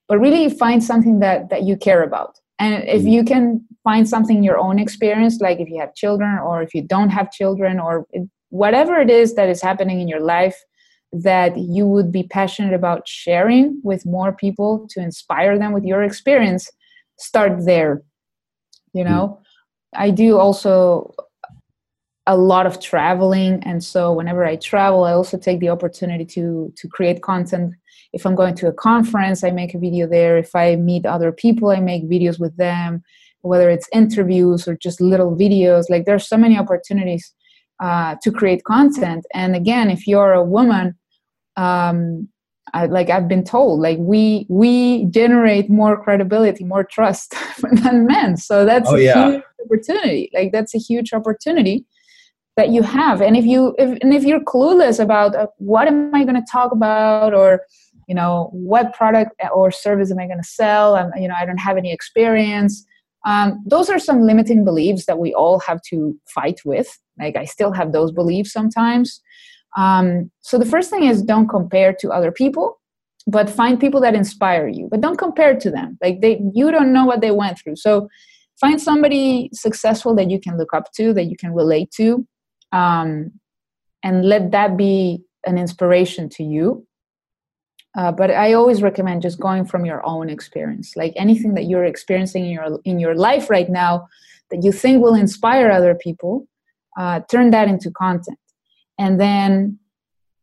But 0.08 0.20
really 0.20 0.50
find 0.50 0.84
something 0.84 1.20
that 1.20 1.50
that 1.50 1.64
you 1.64 1.78
care 1.78 2.04
about. 2.04 2.40
And 2.58 2.84
if 2.88 3.04
you 3.04 3.24
can 3.24 3.66
find 3.84 4.10
something 4.10 4.38
in 4.38 4.44
your 4.44 4.58
own 4.58 4.80
experience 4.80 5.40
like 5.40 5.60
if 5.60 5.70
you 5.70 5.80
have 5.80 5.96
children 5.96 6.38
or 6.40 6.62
if 6.62 6.74
you 6.74 6.82
don't 6.82 7.10
have 7.10 7.32
children 7.32 7.80
or 7.80 8.06
whatever 8.50 9.00
it 9.00 9.10
is 9.10 9.36
that 9.36 9.48
is 9.48 9.62
happening 9.62 10.02
in 10.02 10.08
your 10.08 10.20
life 10.20 10.58
that 11.14 11.58
you 11.58 11.88
would 11.88 12.12
be 12.12 12.24
passionate 12.24 12.74
about 12.74 13.08
sharing 13.08 13.80
with 13.84 14.06
more 14.06 14.34
people 14.34 14.86
to 14.90 15.00
inspire 15.00 15.58
them 15.58 15.72
with 15.72 15.86
your 15.86 16.04
experience 16.04 16.70
start 17.20 17.66
there 17.66 18.02
you 18.94 19.04
know? 19.04 19.40
Mm. 19.96 20.00
i 20.06 20.10
do 20.10 20.38
also 20.38 21.14
a 22.28 22.38
lot 22.38 22.68
of 22.68 22.80
traveling 22.80 23.62
and 23.64 23.84
so 23.84 24.14
whenever 24.14 24.46
i 24.46 24.56
travel 24.56 25.04
i 25.04 25.14
also 25.14 25.38
take 25.38 25.60
the 25.60 25.70
opportunity 25.70 26.26
to 26.26 26.72
to 26.76 26.88
create 26.88 27.22
content. 27.24 27.74
If 28.14 28.26
i'm 28.26 28.36
going 28.36 28.56
to 28.56 28.68
a 28.68 28.74
conference 28.74 29.44
i 29.44 29.52
make 29.52 29.74
a 29.74 29.80
video 29.80 30.06
there. 30.08 30.38
If 30.38 30.56
i 30.56 30.76
meet 30.76 31.06
other 31.06 31.32
people 31.32 31.70
i 31.70 31.80
make 31.80 32.04
videos 32.04 32.40
with 32.40 32.56
them 32.58 33.04
whether 33.42 33.70
it's 33.70 33.88
interviews 33.94 34.68
or 34.68 34.76
just 34.76 35.00
little 35.00 35.36
videos. 35.36 35.90
Like 35.90 36.06
there's 36.06 36.28
so 36.28 36.38
many 36.38 36.58
opportunities 36.58 37.34
uh, 37.82 38.16
to 38.22 38.32
create 38.32 38.66
content. 38.66 39.26
And 39.34 39.56
again 39.56 39.90
if 39.90 40.06
you're 40.06 40.34
a 40.34 40.44
woman 40.44 40.98
um, 41.56 42.28
I, 42.74 42.86
like 42.86 43.10
I've 43.10 43.28
been 43.28 43.44
told, 43.44 43.82
like 43.82 43.98
we 44.00 44.46
we 44.50 45.06
generate 45.06 45.70
more 45.70 46.02
credibility, 46.02 46.64
more 46.64 46.84
trust 46.84 47.36
than 47.84 48.06
men. 48.06 48.38
So 48.38 48.66
that's 48.66 48.90
oh, 48.90 48.96
a 48.96 49.02
yeah. 49.02 49.32
huge 49.32 49.44
opportunity. 49.66 50.30
Like 50.34 50.52
that's 50.52 50.76
a 50.76 50.80
huge 50.80 51.14
opportunity 51.14 51.86
that 52.58 52.70
you 52.70 52.82
have. 52.84 53.22
And 53.22 53.38
if 53.38 53.46
you 53.46 53.76
if, 53.78 53.98
and 54.02 54.14
if 54.14 54.24
you're 54.24 54.42
clueless 54.42 55.00
about 55.00 55.36
uh, 55.36 55.48
what 55.58 55.88
am 55.88 56.14
I 56.14 56.24
going 56.24 56.36
to 56.36 56.52
talk 56.52 56.72
about, 56.72 57.34
or 57.34 57.62
you 58.08 58.16
know 58.16 58.50
what 58.52 58.94
product 58.94 59.32
or 59.54 59.72
service 59.72 60.12
am 60.12 60.20
I 60.20 60.26
going 60.26 60.42
to 60.42 60.48
sell, 60.48 60.96
and 60.96 61.12
you 61.22 61.28
know 61.28 61.36
I 61.40 61.46
don't 61.46 61.58
have 61.58 61.78
any 61.78 61.94
experience. 61.94 62.86
Um, 63.26 63.64
those 63.66 63.90
are 63.90 64.00
some 64.00 64.22
limiting 64.22 64.64
beliefs 64.64 65.06
that 65.06 65.20
we 65.20 65.34
all 65.34 65.60
have 65.60 65.82
to 65.90 66.18
fight 66.34 66.62
with. 66.66 66.98
Like 67.20 67.36
I 67.36 67.46
still 67.46 67.72
have 67.72 67.92
those 67.92 68.12
beliefs 68.12 68.52
sometimes. 68.54 69.22
Um, 69.78 70.32
so 70.42 70.58
the 70.58 70.66
first 70.66 70.90
thing 70.90 71.04
is 71.04 71.22
don't 71.22 71.48
compare 71.48 71.94
to 72.00 72.10
other 72.10 72.32
people, 72.32 72.80
but 73.28 73.50
find 73.50 73.80
people 73.80 74.02
that 74.02 74.16
inspire 74.16 74.68
you. 74.68 74.88
But 74.90 75.02
don't 75.02 75.18
compare 75.18 75.56
to 75.58 75.70
them. 75.70 75.98
Like 76.02 76.22
they, 76.22 76.42
you 76.54 76.72
don't 76.72 76.94
know 76.94 77.06
what 77.06 77.22
they 77.22 77.32
went 77.32 77.60
through. 77.60 77.76
So 77.76 78.10
find 78.60 78.82
somebody 78.82 79.50
successful 79.54 80.16
that 80.16 80.30
you 80.30 80.40
can 80.40 80.58
look 80.58 80.74
up 80.74 80.92
to, 80.94 81.14
that 81.14 81.26
you 81.26 81.38
can 81.38 81.54
relate 81.54 81.92
to, 81.92 82.26
um, 82.72 83.32
and 84.04 84.26
let 84.26 84.52
that 84.52 84.78
be 84.78 85.22
an 85.46 85.58
inspiration 85.58 86.30
to 86.30 86.44
you. 86.44 86.86
Uh, 87.98 88.12
but 88.12 88.30
I 88.30 88.54
always 88.54 88.82
recommend 88.82 89.24
just 89.24 89.40
going 89.40 89.66
from 89.66 89.84
your 89.84 90.06
own 90.06 90.30
experience. 90.30 90.96
Like 90.96 91.14
anything 91.16 91.56
that 91.56 91.66
you're 91.66 91.86
experiencing 91.86 92.46
in 92.46 92.52
your 92.52 92.80
in 92.86 93.00
your 93.00 93.16
life 93.16 93.50
right 93.50 93.68
now 93.68 94.08
that 94.52 94.64
you 94.64 94.72
think 94.72 95.02
will 95.02 95.16
inspire 95.16 95.72
other 95.72 95.96
people, 95.96 96.48
uh, 97.00 97.22
turn 97.32 97.50
that 97.50 97.68
into 97.68 97.90
content 97.92 98.38
and 99.00 99.20
then 99.20 99.80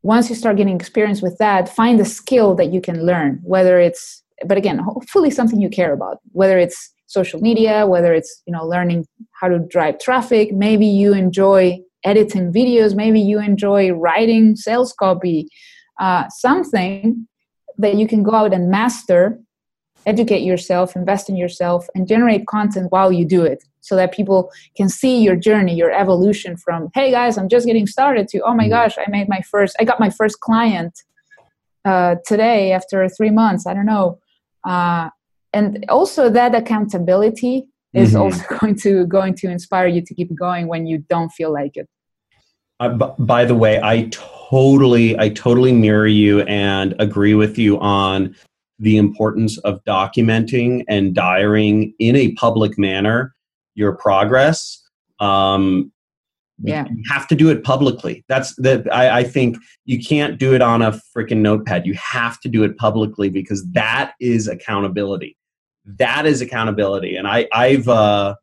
once 0.03 0.29
you 0.29 0.35
start 0.35 0.57
getting 0.57 0.75
experience 0.75 1.21
with 1.21 1.37
that 1.37 1.69
find 1.69 1.99
a 1.99 2.05
skill 2.05 2.53
that 2.55 2.73
you 2.73 2.81
can 2.81 3.05
learn 3.05 3.39
whether 3.43 3.79
it's 3.79 4.23
but 4.45 4.57
again 4.57 4.77
hopefully 4.77 5.31
something 5.31 5.61
you 5.61 5.69
care 5.69 5.93
about 5.93 6.17
whether 6.31 6.57
it's 6.57 6.93
social 7.07 7.39
media 7.39 7.87
whether 7.87 8.13
it's 8.13 8.43
you 8.45 8.51
know 8.53 8.65
learning 8.65 9.05
how 9.39 9.47
to 9.47 9.59
drive 9.59 9.99
traffic. 9.99 10.51
Maybe 10.51 10.85
you 10.85 11.13
enjoy 11.13 11.79
editing 12.03 12.51
videos. 12.51 12.95
Maybe 12.95 13.19
you 13.19 13.39
enjoy 13.39 13.91
writing 13.91 14.55
sales 14.55 14.93
copy 14.93 15.47
uh, 15.99 16.27
something 16.29 17.27
that 17.77 17.95
you 17.95 18.07
can 18.07 18.23
go 18.23 18.33
out 18.33 18.53
and 18.53 18.69
master 18.69 19.39
educate 20.07 20.41
yourself 20.41 20.95
invest 20.95 21.29
in 21.29 21.35
yourself 21.35 21.87
and 21.93 22.07
generate 22.07 22.47
content 22.47 22.87
while 22.91 23.11
you 23.11 23.25
do 23.25 23.43
it 23.43 23.63
so 23.81 23.95
that 23.95 24.13
people 24.13 24.49
can 24.75 24.89
see 24.89 25.21
your 25.21 25.35
journey 25.35 25.75
your 25.75 25.91
evolution 25.91 26.55
from 26.57 26.89
hey 26.95 27.11
guys 27.11 27.37
i'm 27.37 27.49
just 27.49 27.67
getting 27.67 27.85
started 27.85 28.27
to 28.27 28.39
oh 28.39 28.53
my 28.53 28.63
mm-hmm. 28.63 28.71
gosh 28.71 28.97
i 28.97 29.05
made 29.09 29.27
my 29.29 29.41
first 29.51 29.75
i 29.79 29.83
got 29.83 29.99
my 29.99 30.09
first 30.09 30.39
client 30.39 30.93
uh, 31.85 32.15
today 32.25 32.71
after 32.71 33.07
three 33.09 33.29
months 33.29 33.67
i 33.67 33.73
don't 33.73 33.85
know 33.85 34.17
uh, 34.65 35.09
and 35.53 35.85
also 35.89 36.29
that 36.29 36.55
accountability 36.55 37.67
is 37.93 38.13
mm-hmm. 38.13 38.21
also 38.21 38.43
going 38.59 38.75
to 38.75 39.05
going 39.05 39.33
to 39.35 39.49
inspire 39.49 39.87
you 39.87 40.01
to 40.01 40.13
keep 40.13 40.33
going 40.35 40.67
when 40.67 40.87
you 40.87 40.97
don't 41.09 41.29
feel 41.29 41.51
like 41.51 41.75
it 41.75 41.87
uh, 42.79 42.89
b- 42.89 43.13
by 43.19 43.43
the 43.43 43.55
way 43.55 43.79
i 43.83 44.07
totally 44.11 45.19
i 45.19 45.27
totally 45.29 45.73
mirror 45.73 46.07
you 46.07 46.41
and 46.43 46.95
agree 46.99 47.33
with 47.33 47.57
you 47.57 47.77
on 47.79 48.33
the 48.79 48.97
importance 48.97 49.57
of 49.59 49.83
documenting 49.85 50.83
and 50.87 51.15
diarying 51.15 51.93
in 51.99 52.15
a 52.15 52.33
public 52.33 52.77
manner 52.77 53.33
your 53.75 53.93
progress 53.93 54.83
um, 55.19 55.91
yeah. 56.59 56.85
you 56.89 57.03
have 57.09 57.27
to 57.27 57.35
do 57.35 57.49
it 57.49 57.63
publicly. 57.63 58.23
That's 58.27 58.55
that 58.55 58.91
I, 58.93 59.19
I 59.19 59.23
think 59.23 59.57
you 59.85 60.03
can't 60.03 60.39
do 60.39 60.55
it 60.55 60.61
on 60.61 60.81
a 60.81 60.99
freaking 61.15 61.37
notepad. 61.37 61.85
You 61.85 61.93
have 61.95 62.39
to 62.41 62.49
do 62.49 62.63
it 62.63 62.77
publicly 62.77 63.29
because 63.29 63.63
that 63.71 64.13
is 64.19 64.47
accountability. 64.47 65.37
That 65.85 66.25
is 66.25 66.41
accountability. 66.41 67.15
And 67.15 67.27
i 67.27 67.47
i've 67.51 67.87
uh 67.87 68.35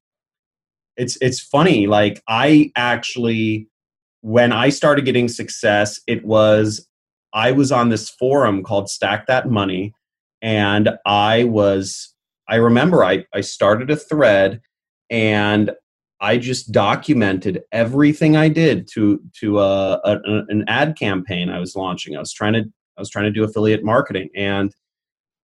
it's 0.96 1.18
it's 1.20 1.40
funny 1.40 1.88
like 1.88 2.22
i 2.28 2.70
actually 2.76 3.68
when 4.24 4.52
I 4.52 4.70
started 4.70 5.04
getting 5.04 5.28
success, 5.28 6.00
it 6.06 6.24
was 6.24 6.88
I 7.34 7.52
was 7.52 7.70
on 7.70 7.90
this 7.90 8.08
forum 8.08 8.62
called 8.62 8.88
Stack 8.88 9.26
That 9.26 9.50
Money, 9.50 9.92
and 10.44 10.90
I 11.06 11.44
was 11.44 12.14
I 12.48 12.56
remember 12.56 13.02
I 13.02 13.24
I 13.32 13.40
started 13.40 13.90
a 13.90 13.96
thread 13.96 14.60
and 15.10 15.72
I 16.20 16.36
just 16.38 16.70
documented 16.70 17.62
everything 17.72 18.36
I 18.36 18.48
did 18.48 18.86
to 18.92 19.20
to 19.40 19.58
uh, 19.58 19.98
a, 20.04 20.18
an 20.48 20.64
ad 20.68 20.96
campaign 20.96 21.50
I 21.50 21.58
was 21.58 21.74
launching. 21.74 22.14
I 22.14 22.20
was 22.20 22.32
trying 22.32 22.52
to 22.52 22.60
I 22.96 23.00
was 23.00 23.10
trying 23.10 23.24
to 23.24 23.32
do 23.32 23.42
affiliate 23.42 23.82
marketing, 23.82 24.28
and 24.36 24.72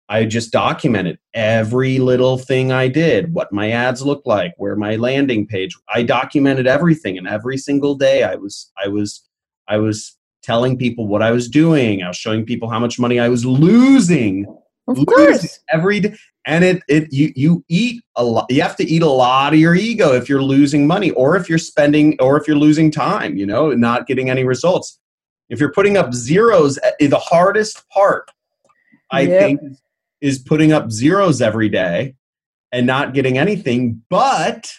I 0.10 0.26
just 0.26 0.52
documented 0.52 1.18
every 1.34 2.00
little 2.00 2.38
thing 2.38 2.72
I 2.72 2.88
did, 2.88 3.34
what 3.34 3.52
my 3.52 3.72
ads 3.72 4.02
looked 4.04 4.28
like, 4.28 4.54
where 4.58 4.76
my 4.76 4.96
landing 4.98 5.48
page. 5.48 5.76
I 5.94 6.04
documented 6.04 6.68
everything, 6.68 7.18
and 7.18 7.28
every 7.28 7.58
single 7.58 7.96
day 7.96 8.24
I 8.24 8.36
was 8.36 8.72
I 8.84 8.90
was 8.90 9.26
I 9.68 9.78
was 9.78 10.18
telling 10.44 10.78
people 10.78 11.08
what 11.08 11.22
I 11.22 11.32
was 11.32 11.50
doing. 11.50 12.04
I 12.04 12.10
was 12.10 12.18
showing 12.18 12.46
people 12.46 12.70
how 12.70 12.80
much 12.80 13.00
money 13.00 13.20
I 13.20 13.30
was 13.30 13.46
losing. 13.46 14.46
Of 14.90 15.06
course, 15.06 15.60
every 15.72 16.00
day. 16.00 16.16
And 16.46 16.64
it 16.64 16.84
it 16.88 17.12
you 17.12 17.32
you 17.36 17.64
eat 17.68 18.02
a 18.16 18.24
lot. 18.24 18.46
You 18.50 18.62
have 18.62 18.76
to 18.78 18.84
eat 18.84 19.02
a 19.02 19.10
lot 19.10 19.54
of 19.54 19.60
your 19.60 19.76
ego 19.76 20.14
if 20.14 20.28
you're 20.28 20.42
losing 20.42 20.88
money, 20.88 21.12
or 21.12 21.36
if 21.36 21.50
you're 21.50 21.58
spending, 21.58 22.18
or 22.20 22.38
if 22.38 22.48
you're 22.48 22.58
losing 22.58 22.90
time. 22.90 23.38
You 23.38 23.46
know, 23.46 23.72
not 23.72 24.08
getting 24.08 24.30
any 24.30 24.44
results. 24.44 25.00
If 25.50 25.60
you're 25.60 25.72
putting 25.72 25.98
up 25.98 26.14
zeros, 26.14 26.80
eh, 27.00 27.08
the 27.08 27.20
hardest 27.20 27.88
part, 27.90 28.32
I 29.12 29.22
yep. 29.22 29.42
think, 29.42 29.62
is 30.22 30.40
putting 30.40 30.72
up 30.72 30.92
zeros 30.92 31.42
every 31.42 31.70
day 31.70 32.16
and 32.72 32.88
not 32.88 33.14
getting 33.14 33.38
anything. 33.38 34.02
But 34.10 34.72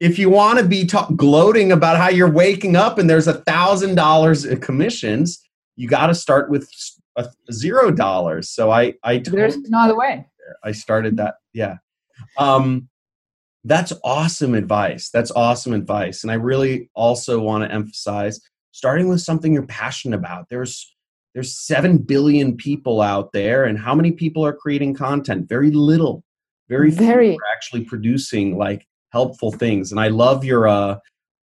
if 0.00 0.18
you 0.18 0.30
want 0.30 0.58
to 0.58 0.64
be 0.64 0.86
ta- 0.86 1.08
gloating 1.08 1.72
about 1.72 1.98
how 1.98 2.08
you're 2.08 2.30
waking 2.30 2.76
up 2.76 2.98
and 2.98 3.08
there's 3.08 3.28
a 3.28 3.34
thousand 3.34 3.96
dollars 3.96 4.44
in 4.44 4.60
commissions, 4.60 5.42
you 5.76 5.88
got 5.88 6.06
to 6.06 6.14
start 6.14 6.50
with 6.50 6.68
a 7.16 7.26
zero 7.52 7.90
dollars. 7.90 8.50
So 8.50 8.70
I, 8.70 8.94
I 9.02 9.18
totally, 9.18 9.36
there's 9.42 9.58
no 9.68 9.80
other 9.80 9.96
way. 9.96 10.26
I 10.64 10.72
started 10.72 11.16
that. 11.18 11.36
Yeah. 11.52 11.76
Um, 12.38 12.88
that's 13.64 13.92
awesome 14.04 14.54
advice. 14.54 15.10
That's 15.10 15.30
awesome 15.30 15.72
advice. 15.74 16.22
And 16.22 16.30
I 16.30 16.34
really 16.34 16.90
also 16.94 17.40
want 17.40 17.64
to 17.64 17.74
emphasize 17.74 18.40
starting 18.72 19.08
with 19.08 19.20
something 19.20 19.52
you're 19.52 19.66
passionate 19.66 20.16
about. 20.16 20.46
There's 20.48 20.94
there's 21.34 21.56
7 21.56 21.98
billion 21.98 22.56
people 22.56 23.00
out 23.00 23.32
there 23.32 23.64
and 23.64 23.78
how 23.78 23.94
many 23.94 24.12
people 24.12 24.44
are 24.44 24.52
creating 24.52 24.94
content 24.94 25.48
very 25.48 25.70
little 25.70 26.24
very 26.68 26.90
very 26.90 27.38
actually 27.52 27.84
producing 27.84 28.56
like 28.58 28.86
helpful 29.12 29.52
things 29.52 29.92
and 29.92 30.00
i 30.00 30.08
love 30.08 30.44
your 30.44 30.68
uh 30.68 30.96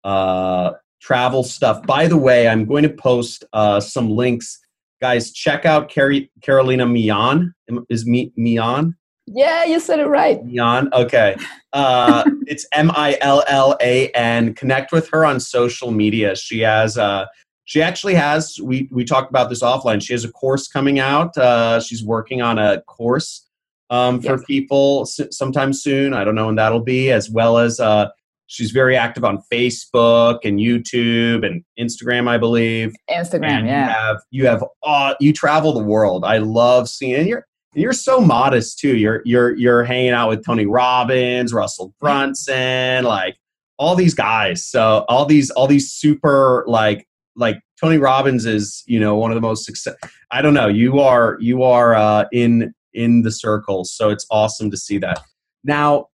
uh 0.05 0.73
travel 1.01 1.43
stuff 1.43 1.85
by 1.87 2.07
the 2.07 2.17
way 2.17 2.49
i'm 2.49 2.65
going 2.65 2.83
to 2.83 2.89
post 2.89 3.45
uh 3.53 3.81
some 3.81 4.11
links 4.11 4.59
guys 5.01 5.33
check 5.33 5.65
out 5.65 5.89
Carrie, 5.89 6.31
carolina 6.43 6.87
mian. 6.87 7.55
Is 7.89 8.07
Mi, 8.07 8.33
mian? 8.37 8.95
Yeah 9.27 9.65
you 9.65 9.81
said 9.81 9.99
it 9.99 10.07
right. 10.07 10.45
Mian? 10.45 10.89
Okay. 10.93 11.37
Uh 11.73 12.25
it's 12.47 12.67
m-i-l-l-a-n 12.73 14.55
connect 14.55 14.93
with 14.93 15.09
her 15.11 15.25
on 15.25 15.41
social 15.41 15.91
media. 15.91 16.37
She 16.37 16.61
has 16.61 16.97
uh 16.97 17.27
she 17.65 17.83
actually 17.83 18.15
has 18.15 18.59
we 18.63 18.89
we 18.93 19.05
talked 19.05 19.29
about 19.29 19.51
this 19.51 19.63
offline. 19.63 20.01
She 20.01 20.13
has 20.13 20.25
a 20.25 20.33
course 20.33 20.69
coming 20.69 20.99
out 20.99 21.37
uh, 21.37 21.81
she's 21.81 22.05
working 22.05 22.41
on 22.41 22.59
a 22.59 22.81
course 22.83 23.47
um, 23.91 24.21
for 24.21 24.37
yes. 24.37 24.45
people 24.47 25.03
s- 25.03 25.37
sometime 25.37 25.73
soon. 25.73 26.15
I 26.15 26.25
don't 26.25 26.35
know 26.35 26.47
when 26.47 26.55
that'll 26.57 26.81
be 26.81 27.11
as 27.11 27.31
well 27.31 27.59
as 27.59 27.79
uh, 27.81 28.09
she's 28.47 28.71
very 28.71 28.97
active 28.97 29.25
on 29.25 29.43
facebook 29.53 30.39
and 30.45 30.59
youtube 30.59 31.45
and 31.45 31.63
instagram 31.79 32.29
i 32.29 32.39
believe 32.39 32.95
instagram 33.11 33.51
and 33.51 33.67
yeah 33.67 33.87
you 33.87 33.93
have 33.93 34.17
you 34.31 34.47
have 34.47 34.65
uh, 34.83 35.15
you 35.21 35.33
travel 35.33 35.73
the 35.73 35.83
world 35.83 36.25
i 36.25 36.39
love 36.39 36.89
seeing 36.89 37.15
and 37.15 37.29
you're 37.29 37.47
you're 37.75 37.93
so 37.93 38.21
modest 38.21 38.79
too 38.79 38.97
you're 38.97 39.23
you're 39.25 39.57
you're 39.57 39.85
hanging 39.85 40.13
out 40.13 40.29
with 40.29 40.45
tony 40.45 40.67
robbins 40.67 41.53
russell 41.53 41.93
brunson 42.01 43.05
like 43.05 43.37
all 43.79 43.95
these 43.95 44.15
guys 44.15 44.65
so 44.65 45.05
all 45.09 45.27
these 45.27 45.51
all 45.51 45.67
these 45.67 45.91
super 45.93 46.65
like 46.67 47.07
like 47.37 47.61
Tony 47.81 47.99
Robbins 47.99 48.47
is, 48.47 48.83
you 48.87 48.99
know, 48.99 49.17
one 49.17 49.31
of 49.31 49.35
the 49.35 49.41
most 49.41 49.65
success. 49.65 49.95
I 50.31 50.43
don't 50.43 50.55
know. 50.55 50.67
You 50.67 51.01
are 51.01 51.37
you 51.41 51.63
are 51.63 51.95
uh, 51.95 52.25
in 52.33 52.75
in 52.95 53.23
the 53.23 53.31
circles, 53.31 53.93
so 53.93 54.09
it's 54.09 54.27
awesome 54.31 54.71
to 54.71 54.77
see 54.77 54.99
that. 54.99 55.21
Now, 55.63 56.07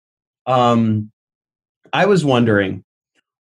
um, 0.47 1.12
I 1.93 2.07
was 2.07 2.25
wondering 2.25 2.85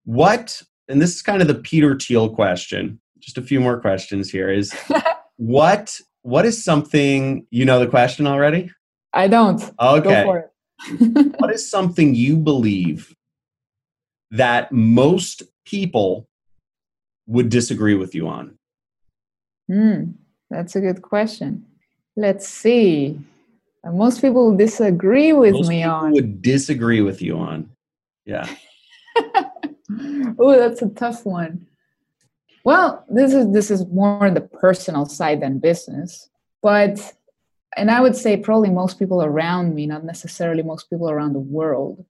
what, 0.04 0.62
and 0.88 1.02
this 1.02 1.14
is 1.14 1.22
kind 1.22 1.42
of 1.42 1.48
the 1.48 1.54
Peter 1.54 1.96
Thiel 1.96 2.30
question. 2.30 3.00
Just 3.18 3.38
a 3.38 3.42
few 3.42 3.60
more 3.60 3.80
questions 3.80 4.30
here. 4.30 4.50
Is 4.50 4.74
what 5.36 6.00
what 6.22 6.44
is 6.46 6.62
something 6.62 7.46
you 7.50 7.64
know 7.64 7.78
the 7.78 7.86
question 7.86 8.26
already? 8.26 8.70
I 9.12 9.28
don't. 9.28 9.62
Okay. 9.80 10.24
what 11.38 11.52
is 11.52 11.68
something 11.68 12.14
you 12.14 12.36
believe 12.36 13.14
that 14.30 14.70
most 14.72 15.42
people 15.64 16.28
would 17.26 17.48
disagree 17.48 17.94
with 17.94 18.14
you 18.14 18.28
on? 18.28 18.58
Hmm, 19.68 20.12
that's 20.50 20.76
a 20.76 20.80
good 20.80 21.02
question. 21.02 21.66
Let's 22.16 22.48
see. 22.48 23.18
Most 23.84 24.20
people 24.20 24.56
disagree 24.56 25.32
with 25.32 25.54
Most 25.54 25.68
me 25.68 25.82
on. 25.82 26.12
Would 26.12 26.42
disagree 26.42 27.00
with 27.00 27.22
you 27.22 27.38
on. 27.38 27.70
Yeah. 28.28 28.46
oh, 30.38 30.58
that's 30.58 30.82
a 30.82 30.90
tough 30.90 31.24
one. 31.24 31.66
Well, 32.62 33.06
this 33.08 33.32
is 33.32 33.50
this 33.52 33.70
is 33.70 33.86
more 33.86 34.26
on 34.26 34.34
the 34.34 34.42
personal 34.42 35.06
side 35.06 35.40
than 35.40 35.60
business, 35.60 36.28
but 36.62 37.14
and 37.74 37.90
I 37.90 38.02
would 38.02 38.14
say 38.14 38.36
probably 38.36 38.68
most 38.68 38.98
people 38.98 39.22
around 39.22 39.74
me, 39.74 39.86
not 39.86 40.04
necessarily 40.04 40.62
most 40.62 40.90
people 40.90 41.08
around 41.10 41.32
the 41.32 41.48
world. 41.58 42.04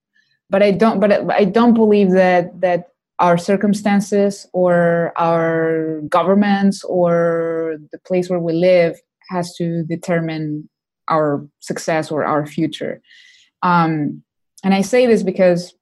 But 0.50 0.64
I 0.64 0.72
don't. 0.72 0.98
But 0.98 1.30
I 1.30 1.44
don't 1.44 1.74
believe 1.74 2.10
that 2.10 2.60
that 2.62 2.88
our 3.20 3.38
circumstances 3.38 4.48
or 4.52 5.12
our 5.16 6.00
governments 6.08 6.82
or 6.82 7.76
the 7.92 7.98
place 7.98 8.28
where 8.28 8.40
we 8.40 8.54
live 8.54 8.96
has 9.30 9.54
to 9.56 9.84
determine 9.84 10.68
our 11.06 11.46
success 11.60 12.10
or 12.10 12.24
our 12.24 12.44
future. 12.44 13.00
Um, 13.62 14.24
and 14.64 14.74
I 14.74 14.82
say 14.82 15.06
this 15.06 15.22
because 15.22 15.74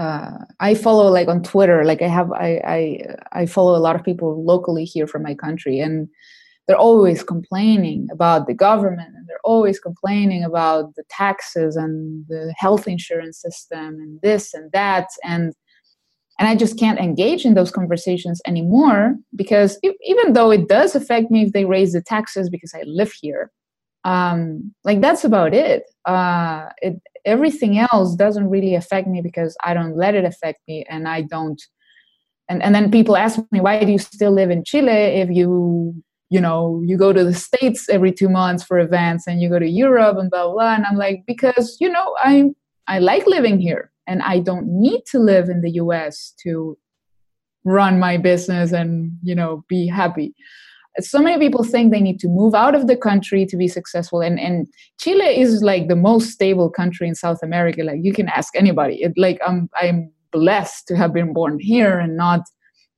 uh, 0.00 0.30
I 0.60 0.74
follow 0.74 1.10
like 1.10 1.28
on 1.28 1.42
Twitter, 1.42 1.84
like 1.84 2.00
I 2.00 2.08
have, 2.08 2.32
I, 2.32 2.60
I, 2.64 3.40
I 3.42 3.46
follow 3.46 3.76
a 3.76 3.84
lot 3.86 3.96
of 3.96 4.02
people 4.02 4.42
locally 4.42 4.84
here 4.84 5.06
from 5.06 5.22
my 5.22 5.34
country, 5.34 5.78
and 5.78 6.08
they're 6.66 6.78
always 6.78 7.22
complaining 7.22 8.08
about 8.10 8.46
the 8.46 8.54
government, 8.54 9.14
and 9.14 9.28
they're 9.28 9.44
always 9.44 9.78
complaining 9.78 10.42
about 10.42 10.94
the 10.94 11.04
taxes 11.10 11.76
and 11.76 12.24
the 12.28 12.54
health 12.56 12.88
insurance 12.88 13.42
system, 13.42 13.96
and 14.00 14.18
this 14.22 14.54
and 14.54 14.72
that, 14.72 15.08
and 15.22 15.52
and 16.38 16.48
i 16.48 16.56
just 16.56 16.78
can't 16.78 16.98
engage 16.98 17.44
in 17.44 17.52
those 17.52 17.70
conversations 17.70 18.40
anymore 18.46 19.14
because 19.36 19.78
even 19.82 20.32
though 20.32 20.50
it 20.50 20.68
does 20.68 20.94
affect 20.94 21.30
me 21.30 21.42
if 21.42 21.52
they 21.52 21.66
raise 21.66 21.92
the 21.92 22.00
taxes 22.00 22.48
because 22.48 22.72
i 22.74 22.82
live 22.86 23.12
here 23.20 23.50
um, 24.04 24.74
like 24.84 25.00
that's 25.00 25.24
about 25.24 25.54
it. 25.54 25.84
Uh, 26.04 26.68
it 26.80 27.00
everything 27.24 27.78
else 27.78 28.14
doesn't 28.14 28.48
really 28.48 28.74
affect 28.74 29.06
me 29.06 29.20
because 29.20 29.56
i 29.64 29.74
don't 29.74 29.96
let 29.96 30.14
it 30.14 30.24
affect 30.24 30.60
me 30.68 30.84
and 30.88 31.08
i 31.08 31.20
don't 31.22 31.62
and, 32.48 32.62
and 32.62 32.74
then 32.74 32.90
people 32.90 33.16
ask 33.16 33.38
me 33.52 33.60
why 33.60 33.82
do 33.82 33.92
you 33.92 33.98
still 33.98 34.32
live 34.32 34.50
in 34.50 34.64
chile 34.64 34.90
if 34.90 35.30
you 35.30 35.94
you 36.30 36.40
know 36.40 36.82
you 36.84 36.96
go 36.96 37.12
to 37.12 37.24
the 37.24 37.34
states 37.34 37.88
every 37.88 38.12
two 38.12 38.28
months 38.28 38.62
for 38.62 38.78
events 38.78 39.26
and 39.26 39.40
you 39.40 39.48
go 39.48 39.58
to 39.58 39.68
europe 39.68 40.16
and 40.18 40.30
blah 40.30 40.44
blah, 40.44 40.54
blah. 40.54 40.74
and 40.74 40.84
i'm 40.86 40.96
like 40.96 41.22
because 41.26 41.76
you 41.80 41.88
know 41.88 42.14
i 42.18 42.44
i 42.86 42.98
like 42.98 43.26
living 43.26 43.58
here 43.58 43.90
and 44.10 44.22
I 44.22 44.40
don't 44.40 44.66
need 44.66 45.02
to 45.12 45.20
live 45.20 45.48
in 45.48 45.60
the 45.60 45.70
US 45.82 46.34
to 46.42 46.76
run 47.64 48.00
my 48.00 48.16
business 48.16 48.72
and 48.72 49.12
you 49.22 49.34
know 49.34 49.64
be 49.68 49.86
happy 49.86 50.34
so 50.98 51.20
many 51.20 51.38
people 51.38 51.62
think 51.62 51.92
they 51.92 52.00
need 52.00 52.18
to 52.18 52.28
move 52.28 52.54
out 52.54 52.74
of 52.74 52.86
the 52.86 52.96
country 52.96 53.46
to 53.46 53.56
be 53.56 53.68
successful 53.68 54.20
and 54.20 54.40
and 54.40 54.66
chile 54.98 55.40
is 55.40 55.62
like 55.62 55.88
the 55.88 55.96
most 55.96 56.30
stable 56.30 56.68
country 56.68 57.06
in 57.06 57.14
south 57.14 57.42
america 57.42 57.84
like 57.84 58.00
you 58.02 58.12
can 58.12 58.28
ask 58.28 58.54
anybody 58.56 59.02
it 59.02 59.12
like 59.16 59.38
i'm 59.46 59.68
i'm 59.80 60.10
blessed 60.32 60.86
to 60.86 60.96
have 60.96 61.12
been 61.12 61.32
born 61.32 61.58
here 61.60 61.98
and 61.98 62.16
not 62.16 62.40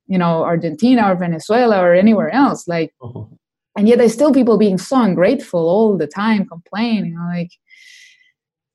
you 0.07 0.19
know 0.19 0.43
argentina 0.43 1.11
or 1.11 1.17
venezuela 1.17 1.79
or 1.81 1.93
anywhere 1.93 2.31
else 2.31 2.67
like 2.67 2.93
uh-huh. 3.03 3.25
and 3.77 3.89
yet 3.89 3.99
there's 3.99 4.13
still 4.13 4.33
people 4.33 4.57
being 4.57 4.79
so 4.79 5.01
ungrateful 5.03 5.61
all 5.61 5.97
the 5.97 6.07
time 6.07 6.47
complaining 6.47 7.17
like 7.29 7.51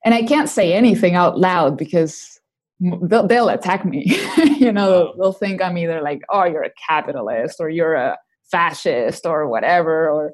and 0.07 0.13
I 0.13 0.23
can't 0.23 0.47
say 0.47 0.71
anything 0.71 1.15
out 1.15 1.37
loud 1.37 1.77
because 1.77 2.39
they'll, 2.79 3.27
they'll 3.27 3.49
attack 3.49 3.83
me. 3.83 4.05
you 4.57 4.71
know, 4.71 5.13
they'll 5.17 5.33
think 5.33 5.61
I'm 5.61 5.77
either 5.77 6.01
like, 6.01 6.21
oh, 6.29 6.45
you're 6.45 6.63
a 6.63 6.71
capitalist 6.87 7.57
or 7.59 7.69
you're 7.69 7.95
a 7.95 8.17
fascist 8.51 9.25
or 9.25 9.47
whatever, 9.47 10.09
or 10.09 10.33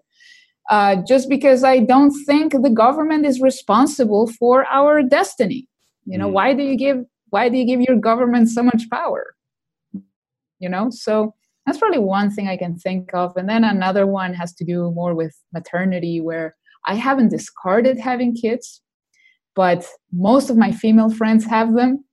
uh, 0.69 0.97
just 1.07 1.29
because 1.29 1.63
I 1.63 1.79
don't 1.79 2.13
think 2.25 2.53
the 2.53 2.69
government 2.69 3.25
is 3.25 3.41
responsible 3.41 4.27
for 4.27 4.65
our 4.67 5.03
destiny. 5.03 5.67
You 6.05 6.17
know, 6.17 6.29
mm. 6.29 6.33
why 6.33 6.53
do 6.53 6.63
you 6.63 6.77
give 6.77 7.03
why 7.29 7.49
do 7.49 7.57
you 7.57 7.65
give 7.65 7.81
your 7.81 7.97
government 7.97 8.49
so 8.49 8.61
much 8.61 8.89
power? 8.89 9.33
you 10.63 10.69
know 10.69 10.89
so 10.89 11.35
that's 11.65 11.77
probably 11.77 11.99
one 11.99 12.31
thing 12.31 12.47
i 12.47 12.57
can 12.57 12.75
think 12.77 13.13
of 13.13 13.35
and 13.35 13.49
then 13.49 13.63
another 13.63 14.07
one 14.07 14.33
has 14.33 14.53
to 14.53 14.63
do 14.63 14.91
more 14.91 15.13
with 15.13 15.35
maternity 15.53 16.21
where 16.21 16.55
i 16.87 16.95
haven't 16.95 17.29
discarded 17.29 17.99
having 17.99 18.33
kids 18.33 18.81
but 19.55 19.85
most 20.11 20.49
of 20.49 20.57
my 20.57 20.71
female 20.71 21.11
friends 21.11 21.45
have 21.45 21.73
them 21.73 22.03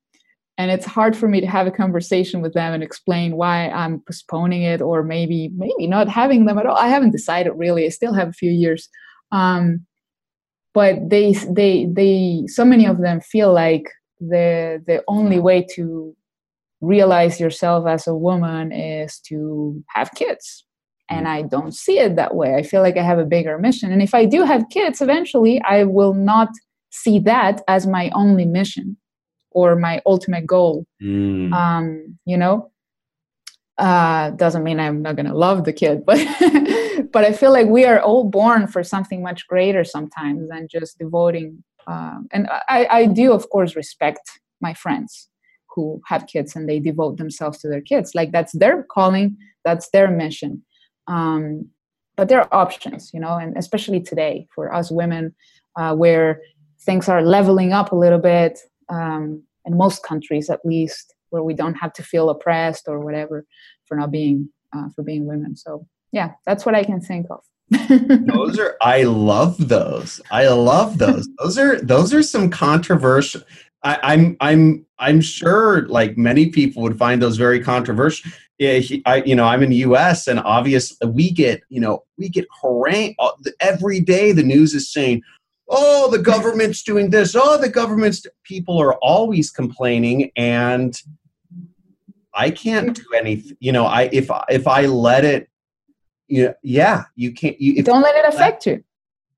and 0.61 0.71
it's 0.71 0.85
hard 0.85 1.17
for 1.17 1.27
me 1.27 1.41
to 1.41 1.47
have 1.47 1.67
a 1.67 1.71
conversation 1.71 2.43
with 2.43 2.53
them 2.53 2.75
and 2.75 2.83
explain 2.83 3.37
why 3.37 3.69
i'm 3.71 4.01
postponing 4.07 4.63
it 4.63 4.83
or 4.83 5.03
maybe 5.03 5.51
maybe 5.57 5.87
not 5.87 6.09
having 6.09 6.45
them 6.45 6.59
at 6.59 6.67
all. 6.67 6.77
I 6.77 6.89
haven't 6.89 7.13
decided 7.13 7.53
really. 7.57 7.87
I 7.87 7.89
still 7.89 8.13
have 8.13 8.29
a 8.29 8.33
few 8.33 8.51
years. 8.51 8.89
Um, 9.33 9.87
but 10.75 10.97
they 11.09 11.33
they 11.49 11.89
they 11.91 12.45
so 12.47 12.65
many 12.65 12.87
of 12.87 13.01
them 13.01 13.21
feel 13.21 13.53
like 13.53 13.85
the 14.21 14.83
the 14.87 15.03
only 15.09 15.41
way 15.41 15.67
to 15.75 16.15
realize 16.81 17.41
yourself 17.41 17.87
as 17.87 18.07
a 18.07 18.15
woman 18.15 18.73
is 18.73 19.19
to 19.29 19.83
have 19.89 20.13
kids. 20.15 20.65
And 21.09 21.27
i 21.27 21.43
don't 21.43 21.75
see 21.75 21.99
it 21.99 22.15
that 22.17 22.35
way. 22.35 22.55
I 22.55 22.63
feel 22.63 22.83
like 22.83 22.97
i 22.97 23.03
have 23.03 23.19
a 23.19 23.25
bigger 23.25 23.59
mission. 23.59 23.91
And 23.93 24.03
if 24.03 24.15
i 24.15 24.25
do 24.25 24.45
have 24.45 24.69
kids 24.71 25.01
eventually 25.01 25.61
i 25.63 25.85
will 25.85 26.15
not 26.15 26.51
see 26.91 27.19
that 27.21 27.63
as 27.69 27.87
my 27.87 28.11
only 28.15 28.45
mission 28.45 28.97
or 29.51 29.77
my 29.77 30.01
ultimate 30.07 30.47
goal 30.47 30.87
mm. 31.03 31.53
um 31.53 32.19
you 32.25 32.37
know? 32.37 32.71
Uh 33.79 34.31
doesn't 34.31 34.63
mean 34.63 34.79
i'm 34.79 35.01
not 35.03 35.17
gonna 35.17 35.35
love 35.35 35.65
the 35.65 35.73
kid 35.73 36.05
but 36.11 36.19
but 37.13 37.25
i 37.25 37.33
feel 37.33 37.53
like 37.53 37.67
we 37.67 37.85
are 37.85 38.01
all 38.01 38.25
born 38.25 38.67
for 38.67 38.83
something 38.83 39.23
much 39.23 39.47
greater 39.47 39.85
sometimes 39.85 40.49
than 40.51 40.69
just 40.69 40.99
devoting 40.99 41.63
um, 41.87 42.29
and 42.31 42.49
I, 42.69 42.87
I 42.91 43.07
do 43.07 43.33
of 43.33 43.49
course 43.51 43.75
respect 43.77 44.41
my 44.61 44.75
friends 44.75 45.29
who 45.75 46.01
have 46.07 46.27
kids 46.27 46.57
and 46.57 46.69
they 46.69 46.79
devote 46.79 47.17
themselves 47.17 47.59
to 47.59 47.69
their 47.69 47.81
kids. 47.81 48.15
Like 48.15 48.33
that's 48.33 48.53
their 48.53 48.85
calling 48.85 49.37
that's 49.65 49.91
their 49.91 50.11
mission. 50.11 50.63
Um, 51.07 51.69
but 52.17 52.29
there 52.29 52.41
are 52.41 52.49
options 52.53 53.11
you 53.15 53.21
know 53.21 53.37
and 53.37 53.57
especially 53.57 54.01
today 54.01 54.47
for 54.55 54.73
us 54.75 54.91
women 54.91 55.35
uh, 55.77 55.95
where 55.95 56.41
things 56.81 57.09
are 57.09 57.23
leveling 57.23 57.73
up 57.73 57.93
a 57.93 57.97
little 57.97 58.19
bit 58.19 58.61
um, 58.91 59.43
in 59.65 59.77
most 59.77 60.03
countries 60.03 60.51
at 60.51 60.61
least 60.65 61.15
where 61.31 61.43
we 61.43 61.55
don't 61.55 61.75
have 61.75 61.93
to 61.93 62.03
feel 62.03 62.31
oppressed 62.31 62.89
or 62.89 63.01
whatever 63.01 63.47
for 63.87 63.97
not 63.97 64.11
being 64.11 64.49
uh, 64.75 64.89
for 64.95 65.03
being 65.03 65.27
women 65.27 65.57
so 65.57 65.87
yeah 66.13 66.33
that's 66.47 66.67
what 66.67 66.75
i 66.75 66.83
can 66.83 67.01
think 67.01 67.27
of 67.31 67.41
those 68.27 68.59
are 68.59 68.77
i 68.83 69.03
love 69.05 69.69
those 69.69 70.21
i 70.31 70.49
love 70.49 70.99
those 70.99 71.29
those 71.39 71.59
are 71.59 71.81
those 71.81 72.13
are 72.13 72.23
some 72.23 72.51
controversial 72.51 73.43
I, 73.83 73.99
I'm 74.03 74.37
I'm 74.41 74.87
I'm 74.99 75.21
sure 75.21 75.87
like 75.89 76.19
many 76.19 76.51
people 76.51 76.83
would 76.83 76.99
find 76.99 77.23
those 77.23 77.37
very 77.37 77.61
controversial. 77.61 78.31
Yeah, 78.59 78.81
I 79.07 79.23
you 79.23 79.35
know 79.35 79.45
I'm 79.45 79.63
in 79.63 79.71
the 79.71 79.77
U.S. 79.77 80.27
and 80.27 80.39
obviously 80.41 81.09
we 81.09 81.31
get 81.31 81.63
you 81.71 81.81
know 81.81 82.05
we 82.19 82.29
get 82.29 82.47
harangued 82.63 83.17
uh, 83.19 83.33
every 83.61 84.01
day. 84.01 84.33
The 84.33 84.43
news 84.43 84.75
is 84.75 84.93
saying, 84.93 85.23
"Oh, 85.71 86.11
the 86.11 86.19
government's 86.19 86.83
doing 86.83 87.11
this. 87.11 87.35
Oh, 87.35 87.57
the 87.59 87.69
government's." 87.69 88.27
People 88.45 88.79
are 88.79 88.97
always 88.97 89.51
complaining, 89.51 90.31
and 90.37 91.01
I 92.35 92.51
can't 92.51 92.95
do 92.95 93.05
anything. 93.17 93.57
You 93.61 93.73
know, 93.73 93.87
I 93.87 94.09
if 94.13 94.31
if 94.49 94.67
I 94.67 94.87
let 94.87 95.25
it, 95.25 95.49
you 96.29 96.47
know, 96.47 96.55
yeah, 96.63 97.05
you 97.17 97.33
can't. 97.33 97.61
You, 97.61 97.83
don't 97.83 98.03
let 98.03 98.17
it 98.17 98.25
affect 98.27 98.67
you. 98.67 98.85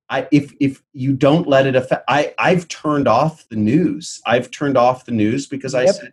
I, 0.08 0.28
if 0.30 0.52
if 0.60 0.82
you 0.92 1.14
don't 1.14 1.46
let 1.46 1.66
it 1.66 1.74
affect, 1.74 2.04
I 2.08 2.34
I've 2.38 2.68
turned 2.68 3.08
off 3.08 3.48
the 3.48 3.56
news. 3.56 4.20
I've 4.26 4.50
turned 4.50 4.76
off 4.76 5.06
the 5.06 5.12
news 5.12 5.46
because 5.46 5.74
I 5.74 5.84
yep. 5.84 5.94
said 5.94 6.12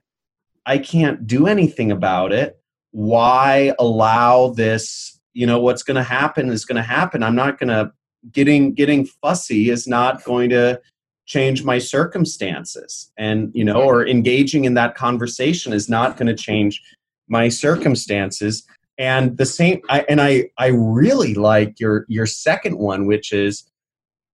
I 0.65 0.77
can't 0.77 1.27
do 1.27 1.47
anything 1.47 1.91
about 1.91 2.31
it. 2.31 2.57
Why 2.91 3.73
allow 3.77 4.49
this? 4.49 5.19
You 5.33 5.47
know 5.47 5.59
what's 5.59 5.83
going 5.83 5.95
to 5.95 6.03
happen 6.03 6.49
is 6.49 6.65
going 6.65 6.77
to 6.77 6.81
happen. 6.81 7.23
I'm 7.23 7.35
not 7.35 7.59
going 7.59 7.69
to 7.69 7.91
getting 8.31 8.73
getting 8.73 9.05
fussy 9.05 9.69
is 9.69 9.87
not 9.87 10.23
going 10.23 10.49
to 10.49 10.81
change 11.25 11.63
my 11.63 11.77
circumstances, 11.77 13.11
and 13.17 13.51
you 13.53 13.63
know, 13.63 13.81
or 13.81 14.07
engaging 14.07 14.65
in 14.65 14.73
that 14.75 14.95
conversation 14.95 15.73
is 15.73 15.89
not 15.89 16.17
going 16.17 16.27
to 16.27 16.35
change 16.35 16.81
my 17.27 17.49
circumstances. 17.49 18.65
And 18.97 19.37
the 19.37 19.45
same, 19.45 19.81
I, 19.89 20.01
and 20.09 20.21
I 20.21 20.49
I 20.57 20.67
really 20.67 21.33
like 21.33 21.79
your 21.79 22.05
your 22.09 22.25
second 22.25 22.77
one, 22.77 23.05
which 23.05 23.31
is 23.31 23.69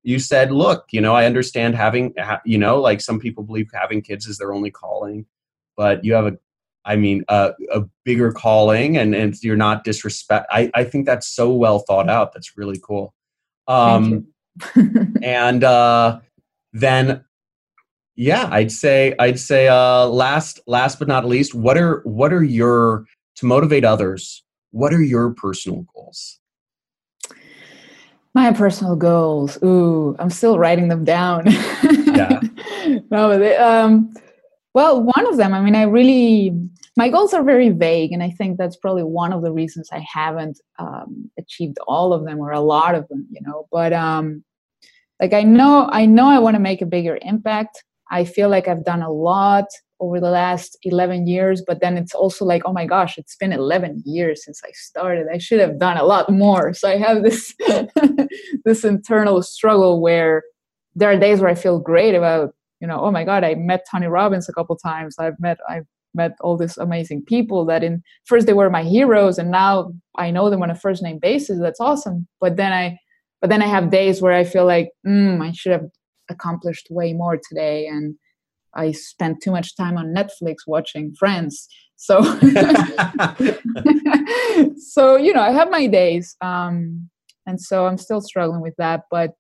you 0.06 0.20
said, 0.20 0.52
look, 0.52 0.86
you 0.92 1.02
know, 1.02 1.16
I 1.16 1.26
understand 1.26 1.76
having, 1.76 2.14
you 2.46 2.60
know, 2.60 2.80
like 2.80 3.02
some 3.02 3.20
people 3.20 3.44
believe 3.44 3.72
having 3.74 4.04
kids 4.04 4.28
is 4.28 4.38
their 4.38 4.54
only 4.54 4.70
calling, 4.70 5.26
but 5.76 6.06
you 6.06 6.14
have 6.14 6.28
a, 6.28 6.38
I 6.86 6.96
mean, 6.96 7.26
a, 7.28 7.54
a 7.74 7.82
bigger 8.04 8.32
calling 8.32 8.98
and, 8.98 9.16
and 9.16 9.36
you're 9.42 9.56
not 9.56 9.84
disrespect. 9.84 10.46
I, 10.52 10.70
I 10.76 10.84
think 10.84 11.08
that's 11.08 11.28
so 11.28 11.52
well 11.52 11.80
thought 11.80 12.08
out. 12.08 12.34
That's 12.34 12.56
really 12.56 12.80
cool. 12.84 13.16
Um, 13.68 14.28
and 15.22 15.64
uh, 15.64 16.20
then, 16.74 17.24
yeah, 18.16 18.48
I'd 18.52 18.72
say, 18.72 19.16
I'd 19.20 19.40
say, 19.40 19.68
uh, 19.68 20.06
last, 20.08 20.60
last 20.68 21.00
but 21.00 21.08
not 21.08 21.26
least, 21.26 21.54
what 21.54 21.78
are, 21.78 22.02
what 22.06 22.32
are 22.32 22.44
your, 22.44 23.06
to 23.36 23.46
motivate 23.46 23.84
others, 23.84 24.44
what 24.72 24.94
are 24.94 25.02
your 25.02 25.34
personal 25.34 25.86
goals? 25.94 26.40
my 28.36 28.52
personal 28.52 28.96
goals. 28.96 29.58
Ooh 29.64 30.16
i'm 30.20 30.30
still 30.30 30.60
writing 30.60 30.90
them 30.90 31.04
down. 31.04 31.46
Yeah. 31.48 32.42
No 33.10 33.40
they, 33.40 33.56
um, 33.58 34.14
well 34.76 35.02
one 35.02 35.26
of 35.28 35.38
them 35.38 35.56
i 35.56 35.60
mean 35.60 35.76
i 35.76 35.82
really 35.82 36.52
my 36.98 37.10
goals 37.10 37.34
are 37.34 37.44
very 37.44 37.70
vague 37.70 38.12
and 38.12 38.24
i 38.24 38.30
think 38.30 38.58
that's 38.58 38.78
probably 38.78 39.04
one 39.04 39.34
of 39.34 39.42
the 39.42 39.52
reasons 39.52 39.90
i 39.92 40.00
haven't 40.00 40.60
um, 40.80 41.30
achieved 41.38 41.78
all 41.88 42.14
of 42.14 42.26
them 42.26 42.40
or 42.40 42.52
a 42.52 42.60
lot 42.60 42.96
of 42.96 43.08
them 43.10 43.28
you 43.32 43.42
know? 43.42 43.68
But 43.72 43.94
um 43.94 44.44
like 45.20 45.34
i 45.34 45.44
know 45.44 45.90
i 45.92 46.06
know 46.06 46.28
i 46.28 46.40
want 46.40 46.56
to 46.56 46.62
make 46.62 46.82
a 46.82 46.86
bigger 46.86 47.18
impact. 47.22 47.84
I 48.12 48.26
feel 48.26 48.50
like 48.50 48.68
i've 48.68 48.86
done 48.86 49.02
a 49.02 49.12
lot 49.12 49.66
over 50.02 50.20
the 50.20 50.30
last 50.30 50.78
11 50.84 51.26
years 51.26 51.64
but 51.66 51.80
then 51.80 51.98
it's 51.98 52.14
also 52.14 52.44
like 52.44 52.64
oh 52.66 52.74
my 52.74 52.86
gosh 52.86 53.18
it's 53.18 53.36
been 53.38 53.54
11 53.54 54.04
years 54.06 54.44
since 54.44 54.62
i 54.66 54.72
started. 54.74 55.28
I 55.34 55.38
should 55.38 55.60
have 55.60 55.80
done 55.80 55.98
a 55.98 56.04
lot 56.04 56.30
more. 56.30 56.74
So 56.74 56.90
i 56.90 56.98
have 56.98 57.24
this 57.24 57.54
this 58.66 58.84
internal 58.84 59.42
struggle 59.42 60.02
where 60.02 60.44
there 60.96 61.12
are 61.12 61.20
days 61.20 61.40
where 61.40 61.50
i 61.50 61.56
feel 61.56 61.80
great 61.80 62.16
about 62.16 62.54
you 62.82 62.88
know 62.88 63.00
oh 63.00 63.12
my 63.12 63.24
god 63.24 63.44
i 63.44 63.56
met 63.56 63.86
tony 63.90 64.08
robbins 64.08 64.50
a 64.50 64.54
couple 64.54 64.76
times. 64.76 65.16
I've 65.20 65.40
met 65.40 65.58
i've 65.70 65.88
met 66.16 66.36
all 66.42 66.58
these 66.58 66.78
amazing 66.78 67.24
people 67.24 67.66
that 67.66 67.84
in 67.84 68.02
first 68.26 68.48
they 68.48 68.54
were 68.54 68.70
my 68.70 68.84
heroes 68.84 69.38
and 69.38 69.52
now 69.52 69.92
i 70.18 70.32
know 70.32 70.50
them 70.50 70.64
on 70.64 70.72
a 70.72 70.76
first 70.76 71.04
name 71.04 71.20
basis 71.20 71.60
that's 71.60 71.80
awesome 71.80 72.28
but 72.40 72.56
then 72.56 72.74
i 72.74 72.98
but 73.42 73.50
then 73.50 73.62
i 73.62 73.68
have 73.68 73.92
days 73.92 74.22
where 74.22 74.34
i 74.34 74.44
feel 74.44 74.66
like 74.66 74.90
mm, 75.06 75.42
i 75.42 75.52
should 75.52 75.72
have 75.72 75.86
accomplished 76.30 76.88
way 76.90 77.14
more 77.14 77.38
today 77.50 77.88
and 77.88 78.16
I 78.76 78.92
spent 78.92 79.42
too 79.42 79.52
much 79.52 79.76
time 79.76 79.98
on 79.98 80.14
Netflix 80.14 80.58
watching 80.68 81.16
Friends. 81.16 81.68
So, 81.96 82.22
so 84.78 85.16
you 85.16 85.34
know, 85.34 85.42
I 85.42 85.52
have 85.52 85.72
my 85.72 85.88
days, 85.88 86.36
um, 86.42 87.10
and 87.46 87.60
so 87.60 87.88
I'm 87.88 87.98
still 87.98 88.22
struggling 88.22 88.62
with 88.62 88.76
that. 88.78 89.04
But, 89.10 89.32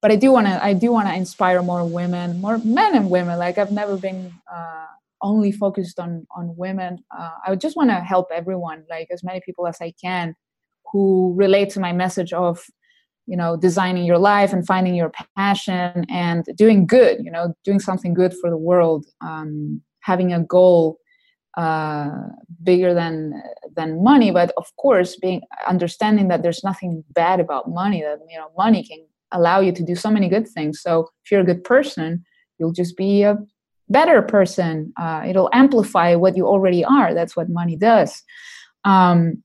but 0.00 0.10
I 0.10 0.16
do 0.16 0.32
want 0.32 0.46
to, 0.46 0.64
I 0.64 0.72
do 0.72 0.90
want 0.90 1.08
to 1.08 1.14
inspire 1.14 1.62
more 1.62 1.86
women, 1.86 2.40
more 2.40 2.56
men 2.58 2.96
and 2.96 3.10
women. 3.10 3.38
Like 3.38 3.58
I've 3.58 3.72
never 3.72 3.98
been 3.98 4.32
uh, 4.50 4.86
only 5.22 5.52
focused 5.52 5.98
on 5.98 6.26
on 6.36 6.54
women. 6.56 6.98
Uh, 7.16 7.30
I 7.46 7.56
just 7.56 7.76
want 7.76 7.90
to 7.90 7.96
help 7.96 8.28
everyone, 8.32 8.84
like 8.90 9.08
as 9.12 9.24
many 9.24 9.40
people 9.40 9.66
as 9.66 9.78
I 9.80 9.92
can, 10.00 10.34
who 10.92 11.34
relate 11.36 11.70
to 11.70 11.80
my 11.80 11.92
message 11.92 12.32
of 12.32 12.64
you 13.28 13.36
know 13.36 13.56
designing 13.56 14.04
your 14.04 14.18
life 14.18 14.52
and 14.52 14.66
finding 14.66 14.94
your 14.94 15.12
passion 15.36 16.04
and 16.08 16.46
doing 16.56 16.86
good 16.86 17.18
you 17.22 17.30
know 17.30 17.54
doing 17.62 17.78
something 17.78 18.14
good 18.14 18.34
for 18.40 18.50
the 18.50 18.56
world 18.56 19.06
um, 19.20 19.80
having 20.00 20.32
a 20.32 20.42
goal 20.42 20.98
uh, 21.56 22.10
bigger 22.62 22.94
than 22.94 23.42
than 23.76 24.02
money 24.02 24.30
but 24.30 24.52
of 24.56 24.66
course 24.76 25.16
being 25.16 25.42
understanding 25.68 26.28
that 26.28 26.42
there's 26.42 26.64
nothing 26.64 27.04
bad 27.10 27.38
about 27.38 27.68
money 27.68 28.00
that 28.00 28.18
you 28.30 28.38
know 28.38 28.48
money 28.56 28.82
can 28.82 29.04
allow 29.32 29.60
you 29.60 29.72
to 29.72 29.82
do 29.82 29.94
so 29.94 30.10
many 30.10 30.28
good 30.28 30.48
things 30.48 30.80
so 30.80 31.06
if 31.24 31.30
you're 31.30 31.42
a 31.42 31.50
good 31.52 31.62
person 31.64 32.24
you'll 32.58 32.72
just 32.72 32.96
be 32.96 33.22
a 33.22 33.36
better 33.88 34.22
person 34.22 34.92
uh, 34.96 35.22
it'll 35.26 35.50
amplify 35.52 36.14
what 36.14 36.36
you 36.36 36.46
already 36.46 36.84
are. 36.84 37.14
That's 37.14 37.36
what 37.36 37.48
money 37.48 37.76
does. 37.76 38.22
Um, 38.84 39.42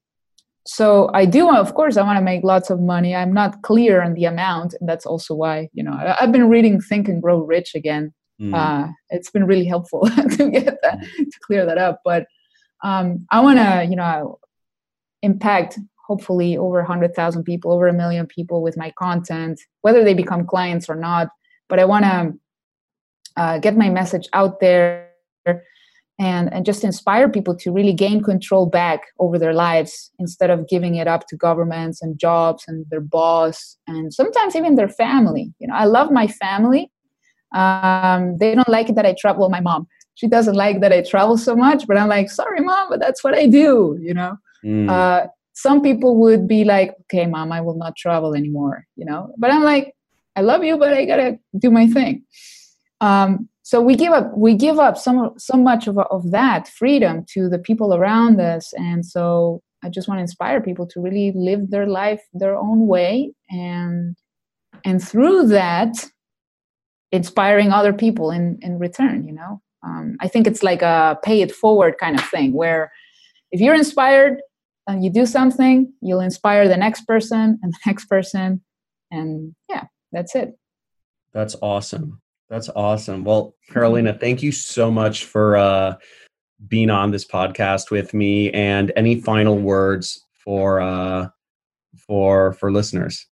so 0.65 1.09
i 1.13 1.25
do 1.25 1.49
of 1.53 1.73
course 1.73 1.97
i 1.97 2.01
want 2.01 2.17
to 2.17 2.23
make 2.23 2.43
lots 2.43 2.69
of 2.69 2.79
money. 2.79 3.15
I'm 3.15 3.33
not 3.33 3.61
clear 3.63 4.01
on 4.01 4.13
the 4.13 4.25
amount 4.25 4.73
and 4.79 4.87
that's 4.87 5.05
also 5.05 5.35
why 5.35 5.69
you 5.73 5.83
know 5.83 5.93
I, 5.93 6.15
have 6.19 6.31
been 6.31 6.49
reading 6.49 6.79
think 6.79 7.07
and 7.07 7.21
grow 7.21 7.39
rich 7.39 7.75
again. 7.75 8.13
Mm. 8.41 8.55
uh, 8.55 8.91
it's 9.09 9.29
been 9.29 9.45
really 9.45 9.65
helpful 9.65 10.01
to 10.37 10.49
get 10.49 10.77
that 10.81 10.99
to 11.01 11.39
clear 11.45 11.65
that 11.65 11.77
up 11.77 12.01
but 12.03 12.25
um, 12.83 13.27
i 13.29 13.39
want 13.39 13.59
to 13.59 13.85
you 13.89 13.95
know 13.95 14.39
impact 15.21 15.77
hopefully 16.07 16.57
over 16.57 16.79
100000 16.79 17.43
people 17.43 17.71
over 17.71 17.87
a 17.87 17.93
million 17.93 18.25
people 18.25 18.63
with 18.63 18.75
my 18.75 18.91
content 18.97 19.59
whether 19.81 20.03
they 20.03 20.13
become 20.13 20.45
clients 20.47 20.89
or 20.89 20.95
not 20.95 21.27
but 21.69 21.79
i 21.79 21.85
want 21.85 22.05
to 22.05 22.33
uh, 23.37 23.57
get 23.59 23.75
my 23.77 23.89
message 23.89 24.27
out 24.33 24.59
there 24.59 25.09
and 26.19 26.53
and 26.53 26.65
just 26.65 26.83
inspire 26.83 27.27
people 27.27 27.55
to 27.55 27.71
really 27.71 27.93
gain 27.93 28.21
control 28.21 28.65
back 28.65 29.01
over 29.19 29.39
their 29.39 29.53
lives 29.53 30.11
instead 30.19 30.49
of 30.49 30.67
giving 30.67 30.95
it 30.95 31.07
up 31.07 31.27
to 31.27 31.35
governments 31.35 32.01
and 32.01 32.19
jobs 32.19 32.63
and 32.67 32.85
their 32.89 33.01
boss 33.01 33.77
and 33.87 34.13
sometimes 34.13 34.55
even 34.55 34.75
their 34.75 34.89
family. 34.89 35.53
You 35.59 35.67
know 35.67 35.75
i 35.75 35.85
love 35.85 36.11
my 36.11 36.27
family. 36.27 36.91
Um, 37.53 38.37
they 38.39 38.55
don't 38.55 38.69
like 38.69 38.89
it 38.89 38.95
that 38.95 39.05
i 39.05 39.15
travel. 39.19 39.41
Well, 39.41 39.49
my 39.49 39.61
mom 39.61 39.87
she 40.15 40.27
doesn't 40.27 40.55
like 40.55 40.81
that 40.81 40.93
i 40.93 41.01
travel 41.01 41.37
so 41.37 41.55
much 41.55 41.87
but 41.87 41.97
i'm 41.97 42.07
like 42.07 42.29
sorry 42.29 42.61
mom 42.61 42.89
but 42.89 42.99
that's 42.99 43.23
what 43.23 43.33
i 43.33 43.45
do 43.47 43.97
you 44.01 44.13
know? 44.13 44.37
Mm. 44.63 44.89
uh, 44.89 45.27
some 45.53 45.81
people 45.81 46.15
would 46.17 46.47
be 46.47 46.63
like 46.63 46.95
okay 47.01 47.25
mom 47.25 47.51
i 47.51 47.61
will 47.61 47.75
not 47.75 47.95
travel 47.95 48.35
anymore 48.35 48.85
you 48.95 49.05
know? 49.05 49.33
But 49.37 49.51
i'm 49.51 49.63
like 49.63 49.93
i 50.35 50.41
love 50.41 50.63
you 50.63 50.77
but 50.77 50.93
i 50.93 51.05
gotta 51.05 51.39
do 51.57 51.71
my 51.71 51.87
thing 51.87 52.23
um, 53.03 53.49
so 53.63 53.81
we 53.81 53.95
give 53.95 54.13
up 54.13 54.31
we 54.35 54.55
give 54.55 54.79
up 54.79 54.97
some 54.97 55.33
so 55.37 55.57
much 55.57 55.87
of, 55.87 55.97
of 55.97 56.31
that 56.31 56.69
freedom 56.69 57.25
to 57.33 57.49
the 57.49 57.59
people 57.59 57.93
around 57.93 58.39
us. 58.39 58.73
And 58.73 59.05
so 59.05 59.61
i 59.83 59.89
just 59.89 60.07
want 60.07 60.19
to 60.19 60.21
inspire 60.21 60.61
people 60.61 60.87
to 60.87 61.01
really 61.01 61.33
live 61.35 61.69
their 61.69 61.87
life 61.87 62.21
their 62.33 62.55
own 62.55 62.87
way. 62.87 63.33
And 63.49 64.15
and 64.85 65.03
through 65.03 65.47
that 65.47 65.93
inspiring 67.11 67.71
other 67.71 67.93
people 67.93 68.31
in 68.31 68.57
in 68.61 68.79
return 68.79 69.27
you 69.27 69.33
know? 69.33 69.61
Um, 69.85 70.15
i 70.21 70.27
think 70.29 70.47
it's 70.47 70.63
like 70.63 70.81
a 70.81 71.19
pay 71.23 71.41
it 71.41 71.51
forward 71.51 71.95
kind 71.99 72.17
of 72.17 72.25
thing 72.29 72.53
where 72.53 72.89
if 73.51 73.59
you're 73.59 73.75
inspired 73.75 74.35
and 74.87 75.03
you 75.03 75.09
do 75.11 75.25
something 75.25 75.91
you'll 76.01 76.27
inspire 76.29 76.67
the 76.69 76.77
next 76.85 77.01
person 77.05 77.59
and 77.61 77.73
the 77.73 77.83
next 77.85 78.05
person. 78.05 78.63
And 79.11 79.55
yeah 79.69 79.85
that's 80.13 80.35
it. 80.35 80.49
That's 81.33 81.55
awesome 81.61 82.22
that's 82.53 82.69
awesome. 82.75 83.23
Well, 83.23 83.55
Carolina, 83.71 84.13
thank 84.13 84.43
you 84.43 84.51
so 84.51 84.91
much 84.91 85.25
for 85.25 85.57
uh, 85.57 85.95
being 86.67 86.91
on 86.91 87.09
this 87.09 87.25
podcast 87.25 87.89
with 87.89 88.13
me. 88.13 88.51
And 88.51 88.91
any 88.95 89.19
final 89.19 89.57
words 89.57 90.23
for 90.43 90.79
uh, 90.79 91.29
for 91.97 92.53
for 92.53 92.71
listeners? 92.71 93.25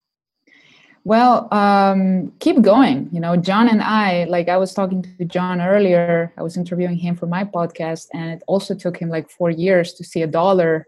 Well, 1.04 1.48
um, 1.54 2.34
keep 2.40 2.62
going. 2.62 3.10
You 3.12 3.20
know, 3.20 3.36
John 3.36 3.70
and 3.70 3.84
I, 3.84 4.24
like 4.24 4.50
I 4.50 4.58
was 4.58 4.74
talking 4.74 5.04
to 5.04 5.26
John 5.26 5.62
earlier, 5.62 6.34
I 6.38 6.42
was 6.42 6.58
interviewing 6.58 6.98
him 6.98 7.16
for 7.16 7.28
my 7.28 7.44
podcast, 7.44 8.08
and 8.16 8.32
it 8.32 8.44
also 8.48 8.74
took 8.74 8.98
him 8.98 9.10
like 9.10 9.30
four 9.30 9.52
years 9.52 9.94
to 9.94 10.04
see 10.04 10.24
a 10.24 10.28
dollar 10.28 10.88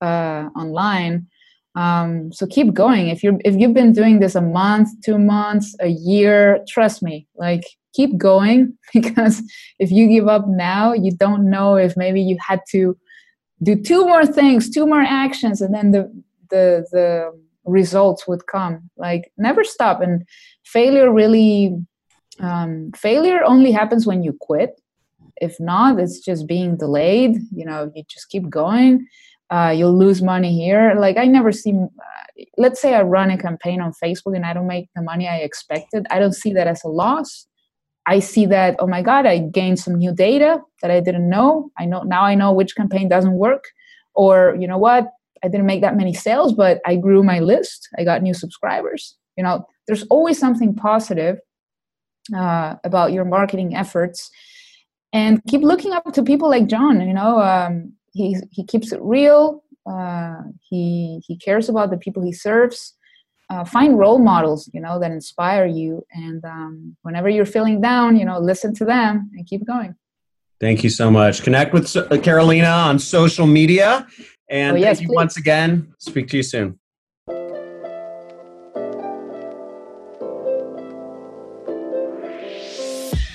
uh, 0.00 0.50
online 0.56 1.26
um, 1.74 2.32
so 2.32 2.46
keep 2.46 2.74
going. 2.74 3.08
If 3.08 3.22
you're 3.22 3.38
if 3.44 3.54
you've 3.54 3.74
been 3.74 3.92
doing 3.92 4.20
this 4.20 4.34
a 4.34 4.42
month 4.42 4.88
two 5.04 5.18
months 5.18 5.74
a 5.80 5.88
year 5.88 6.64
trust 6.68 7.02
me 7.02 7.26
like 7.36 7.64
keep 7.94 8.16
going. 8.16 8.76
Because 8.92 9.42
if 9.78 9.90
you 9.90 10.06
give 10.06 10.28
up 10.28 10.46
now 10.46 10.92
you 10.92 11.12
don't 11.12 11.48
know 11.48 11.76
if 11.76 11.96
maybe 11.96 12.20
you 12.20 12.36
had 12.46 12.60
to 12.72 12.96
do 13.62 13.74
two 13.80 14.06
more 14.06 14.26
things 14.26 14.68
two 14.68 14.86
more 14.86 15.00
actions 15.00 15.62
and 15.62 15.74
then 15.74 15.92
the 15.92 16.02
the 16.50 16.84
the 16.92 17.32
results 17.64 18.26
would 18.28 18.46
come. 18.46 18.90
Like 18.96 19.32
never 19.38 19.64
stop. 19.64 20.00
And 20.02 20.26
failure 20.64 21.10
really 21.12 21.76
um, 22.40 22.90
failure 22.96 23.44
only 23.44 23.72
happens 23.72 24.06
when 24.06 24.22
you 24.22 24.36
quit. 24.38 24.78
If 25.36 25.58
not 25.58 25.98
it's 25.98 26.20
just 26.20 26.46
being 26.46 26.76
delayed. 26.76 27.36
You 27.50 27.64
know 27.64 27.90
you 27.94 28.02
just 28.08 28.28
keep 28.28 28.50
going 28.50 29.06
uh, 29.52 29.70
you'll 29.70 29.96
lose 29.96 30.22
money 30.22 30.56
here. 30.56 30.94
Like 30.98 31.18
I 31.18 31.26
never 31.26 31.52
see. 31.52 31.74
Let's 32.56 32.80
say 32.80 32.94
I 32.94 33.02
run 33.02 33.30
a 33.30 33.36
campaign 33.36 33.82
on 33.82 33.92
Facebook 34.02 34.34
and 34.34 34.46
I 34.46 34.54
don't 34.54 34.66
make 34.66 34.88
the 34.96 35.02
money 35.02 35.28
I 35.28 35.36
expected. 35.36 36.06
I 36.10 36.18
don't 36.18 36.32
see 36.32 36.52
that 36.54 36.66
as 36.66 36.82
a 36.82 36.88
loss. 36.88 37.46
I 38.06 38.18
see 38.18 38.46
that 38.46 38.76
oh 38.78 38.86
my 38.86 39.02
god, 39.02 39.26
I 39.26 39.38
gained 39.38 39.78
some 39.78 39.96
new 39.96 40.12
data 40.14 40.58
that 40.80 40.90
I 40.90 41.00
didn't 41.00 41.28
know. 41.28 41.70
I 41.78 41.84
know 41.84 42.02
now 42.02 42.22
I 42.22 42.34
know 42.34 42.52
which 42.52 42.74
campaign 42.74 43.08
doesn't 43.08 43.34
work, 43.34 43.64
or 44.14 44.56
you 44.58 44.66
know 44.66 44.78
what, 44.78 45.08
I 45.44 45.48
didn't 45.48 45.66
make 45.66 45.82
that 45.82 45.96
many 45.96 46.14
sales, 46.14 46.54
but 46.54 46.80
I 46.86 46.96
grew 46.96 47.22
my 47.22 47.40
list. 47.40 47.88
I 47.98 48.04
got 48.04 48.22
new 48.22 48.34
subscribers. 48.34 49.16
You 49.36 49.44
know, 49.44 49.66
there's 49.86 50.04
always 50.04 50.38
something 50.38 50.74
positive 50.74 51.36
uh, 52.34 52.76
about 52.84 53.12
your 53.12 53.26
marketing 53.26 53.76
efforts, 53.76 54.30
and 55.12 55.42
keep 55.46 55.60
looking 55.60 55.92
up 55.92 56.10
to 56.14 56.22
people 56.22 56.48
like 56.48 56.68
John. 56.68 57.06
You 57.06 57.12
know. 57.12 57.38
Um, 57.38 57.92
he 58.12 58.36
he 58.50 58.64
keeps 58.64 58.92
it 58.92 59.00
real. 59.02 59.62
Uh, 59.88 60.42
he 60.60 61.20
he 61.26 61.36
cares 61.36 61.68
about 61.68 61.90
the 61.90 61.96
people 61.96 62.22
he 62.22 62.32
serves. 62.32 62.94
Uh, 63.50 63.64
find 63.64 63.98
role 63.98 64.18
models, 64.18 64.70
you 64.72 64.80
know, 64.80 64.98
that 64.98 65.10
inspire 65.10 65.66
you. 65.66 66.02
And 66.12 66.42
um, 66.44 66.96
whenever 67.02 67.28
you're 67.28 67.44
feeling 67.44 67.82
down, 67.82 68.16
you 68.16 68.24
know, 68.24 68.38
listen 68.38 68.74
to 68.76 68.84
them 68.86 69.30
and 69.34 69.46
keep 69.46 69.66
going. 69.66 69.94
Thank 70.58 70.82
you 70.82 70.88
so 70.88 71.10
much. 71.10 71.42
Connect 71.42 71.74
with 71.74 71.94
uh, 71.94 72.16
Carolina 72.18 72.68
on 72.68 72.98
social 72.98 73.46
media. 73.46 74.06
And 74.48 74.76
oh, 74.76 74.80
yes, 74.80 74.96
thank 74.96 75.02
you 75.02 75.08
please. 75.08 75.16
once 75.16 75.36
again. 75.36 75.92
Speak 75.98 76.28
to 76.28 76.38
you 76.38 76.42
soon. 76.42 76.78